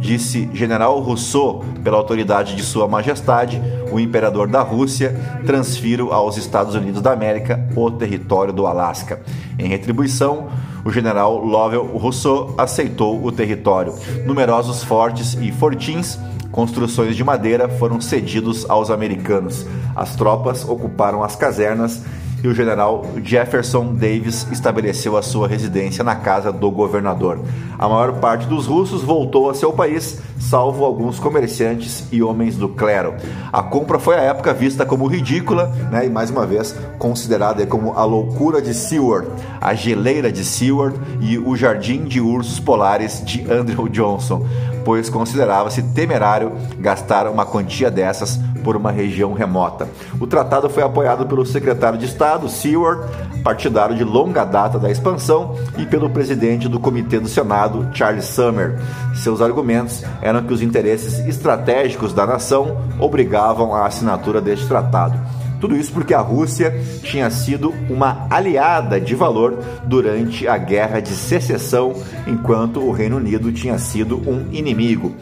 Disse 0.00 0.48
General 0.52 1.00
Rousseau, 1.00 1.64
pela 1.82 1.96
autoridade 1.96 2.54
de 2.54 2.62
Sua 2.62 2.86
Majestade, 2.86 3.60
o 3.90 3.98
imperador 3.98 4.46
da 4.46 4.62
Rússia, 4.62 5.14
transfiro 5.44 6.12
aos 6.12 6.36
Estados 6.36 6.74
Unidos 6.74 7.00
da 7.00 7.12
América 7.12 7.66
o 7.74 7.90
território 7.90 8.52
do 8.52 8.66
Alasca. 8.66 9.20
Em 9.58 9.68
retribuição, 9.68 10.48
o 10.84 10.92
general 10.92 11.44
Lovell 11.44 11.86
Rousseau 11.96 12.54
aceitou 12.56 13.24
o 13.24 13.32
território. 13.32 13.94
Numerosos 14.24 14.84
fortes 14.84 15.34
e 15.34 15.50
fortins 15.50 16.18
construções 16.52 17.16
de 17.16 17.24
madeira 17.24 17.68
foram 17.68 18.00
cedidos 18.00 18.64
aos 18.68 18.90
americanos. 18.90 19.66
As 19.94 20.16
tropas 20.16 20.66
ocuparam 20.66 21.22
as 21.22 21.36
casernas 21.36 22.02
e 22.42 22.48
o 22.48 22.54
general 22.54 23.04
Jefferson 23.22 23.94
Davis 23.94 24.46
estabeleceu 24.50 25.16
a 25.16 25.22
sua 25.22 25.48
residência 25.48 26.04
na 26.04 26.16
casa 26.16 26.52
do 26.52 26.70
governador. 26.70 27.40
A 27.78 27.88
maior 27.88 28.14
parte 28.14 28.46
dos 28.46 28.66
russos 28.66 29.02
voltou 29.02 29.50
a 29.50 29.54
seu 29.54 29.72
país, 29.72 30.20
salvo 30.38 30.84
alguns 30.84 31.18
comerciantes 31.18 32.06
e 32.12 32.22
homens 32.22 32.56
do 32.56 32.68
clero. 32.68 33.14
A 33.52 33.62
compra 33.62 33.98
foi 33.98 34.16
à 34.16 34.22
época 34.22 34.54
vista 34.54 34.86
como 34.86 35.06
ridícula 35.06 35.66
né, 35.90 36.06
e, 36.06 36.10
mais 36.10 36.30
uma 36.30 36.46
vez, 36.46 36.74
considerada 36.98 37.66
como 37.66 37.92
a 37.92 38.04
loucura 38.04 38.62
de 38.62 38.72
Seward, 38.72 39.28
a 39.60 39.74
geleira 39.74 40.30
de 40.30 40.44
Seward 40.44 40.98
e 41.20 41.38
o 41.38 41.56
jardim 41.56 42.04
de 42.04 42.20
ursos 42.20 42.60
polares 42.60 43.22
de 43.24 43.50
Andrew 43.50 43.88
Johnson, 43.88 44.46
pois 44.84 45.10
considerava-se 45.10 45.82
temerário 45.82 46.52
gastar 46.78 47.26
uma 47.26 47.44
quantia 47.44 47.90
dessas 47.90 48.38
por 48.66 48.76
uma 48.76 48.90
região 48.90 49.32
remota. 49.32 49.88
O 50.18 50.26
tratado 50.26 50.68
foi 50.68 50.82
apoiado 50.82 51.24
pelo 51.24 51.46
secretário 51.46 51.96
de 51.96 52.04
Estado, 52.04 52.48
Seward, 52.48 53.00
partidário 53.44 53.94
de 53.94 54.02
longa 54.02 54.44
data 54.44 54.76
da 54.76 54.90
expansão, 54.90 55.54
e 55.78 55.86
pelo 55.86 56.10
presidente 56.10 56.68
do 56.68 56.80
Comitê 56.80 57.20
do 57.20 57.28
Senado, 57.28 57.88
Charles 57.94 58.24
Summer. 58.24 58.76
Seus 59.14 59.40
argumentos 59.40 60.02
eram 60.20 60.42
que 60.42 60.52
os 60.52 60.62
interesses 60.62 61.20
estratégicos 61.28 62.12
da 62.12 62.26
nação 62.26 62.78
obrigavam 62.98 63.72
a 63.72 63.86
assinatura 63.86 64.40
deste 64.40 64.66
tratado. 64.66 65.16
Tudo 65.60 65.76
isso 65.76 65.92
porque 65.92 66.14
a 66.14 66.20
Rússia 66.20 66.78
tinha 67.02 67.30
sido 67.30 67.72
uma 67.88 68.26
aliada 68.30 69.00
de 69.00 69.14
valor 69.14 69.58
durante 69.84 70.46
a 70.46 70.56
Guerra 70.58 71.00
de 71.00 71.10
Secessão, 71.10 71.94
enquanto 72.26 72.80
o 72.80 72.92
Reino 72.92 73.16
Unido 73.16 73.52
tinha 73.52 73.78
sido 73.78 74.16
um 74.28 74.46
inimigo. 74.52 75.14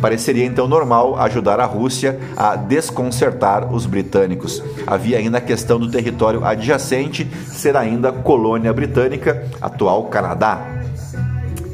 Pareceria 0.00 0.44
então 0.44 0.66
normal 0.68 1.18
ajudar 1.20 1.60
a 1.60 1.64
Rússia 1.64 2.18
a 2.36 2.56
desconcertar 2.56 3.72
os 3.72 3.86
britânicos. 3.86 4.62
Havia 4.86 5.18
ainda 5.18 5.38
a 5.38 5.40
questão 5.40 5.78
do 5.78 5.90
território 5.90 6.44
adjacente 6.44 7.26
ser 7.46 7.76
ainda 7.76 8.12
colônia 8.12 8.72
britânica, 8.72 9.46
atual 9.60 10.04
Canadá 10.04 10.75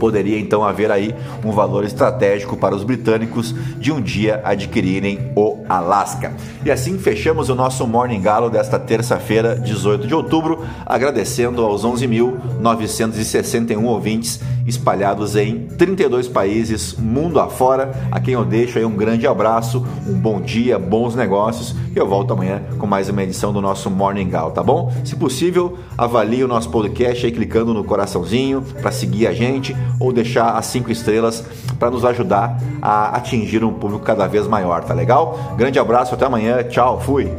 poderia 0.03 0.37
então 0.37 0.65
haver 0.65 0.91
aí 0.91 1.15
um 1.45 1.53
valor 1.53 1.85
estratégico 1.85 2.57
para 2.57 2.75
os 2.75 2.83
britânicos 2.83 3.55
de 3.79 3.93
um 3.93 4.01
dia 4.01 4.41
adquirirem 4.43 5.31
o 5.37 5.65
Alasca. 5.69 6.33
E 6.65 6.73
assim 6.73 6.99
fechamos 6.99 7.49
o 7.49 7.55
nosso 7.55 7.87
Morning 7.87 8.21
Galo 8.21 8.51
desta 8.51 8.81
terça-feira, 8.81 9.55
18 9.55 10.09
de 10.09 10.15
outubro, 10.15 10.67
agradecendo 10.85 11.65
aos 11.65 11.85
11.961 11.85 13.85
ouvintes 13.85 14.41
espalhados 14.66 15.37
em 15.37 15.66
32 15.66 16.29
países, 16.29 16.94
mundo 16.94 17.40
afora, 17.40 17.92
a 18.11 18.20
quem 18.20 18.35
eu 18.35 18.44
deixo 18.44 18.79
aí 18.79 18.85
um 18.85 18.96
grande 18.96 19.27
abraço, 19.27 19.85
um 20.07 20.14
bom 20.14 20.40
dia, 20.40 20.79
bons 20.79 21.14
negócios 21.14 21.75
e 21.94 21.98
eu 21.98 22.07
volto 22.07 22.33
amanhã 22.33 22.62
com 22.79 22.87
mais 22.87 23.09
uma 23.09 23.22
edição 23.22 23.53
do 23.53 23.61
nosso 23.61 23.90
Morning 23.90 24.29
Gal, 24.29 24.51
tá 24.51 24.62
bom? 24.62 24.92
Se 25.05 25.16
possível, 25.16 25.79
avalie 25.96 26.42
o 26.42 26.48
nosso 26.48 26.70
podcast 26.70 27.25
aí 27.25 27.33
clicando 27.33 27.75
no 27.75 27.85
coraçãozinho 27.85 28.62
para 28.81 28.90
seguir 28.90 29.27
a 29.27 29.33
gente 29.33 29.77
ou 30.01 30.12
deixar 30.12 30.57
as 30.57 30.66
cinco 30.66 30.90
estrelas 30.90 31.44
para 31.79 31.90
nos 31.90 32.05
ajudar 32.05 32.59
a 32.81 33.16
atingir 33.16 33.64
um 33.64 33.72
público 33.72 34.05
cada 34.05 34.27
vez 34.27 34.46
maior, 34.46 34.85
tá 34.85 34.94
legal? 34.94 35.55
Grande 35.57 35.79
abraço, 35.79 36.14
até 36.14 36.25
amanhã, 36.25 36.62
tchau, 36.62 37.01
fui! 37.01 37.31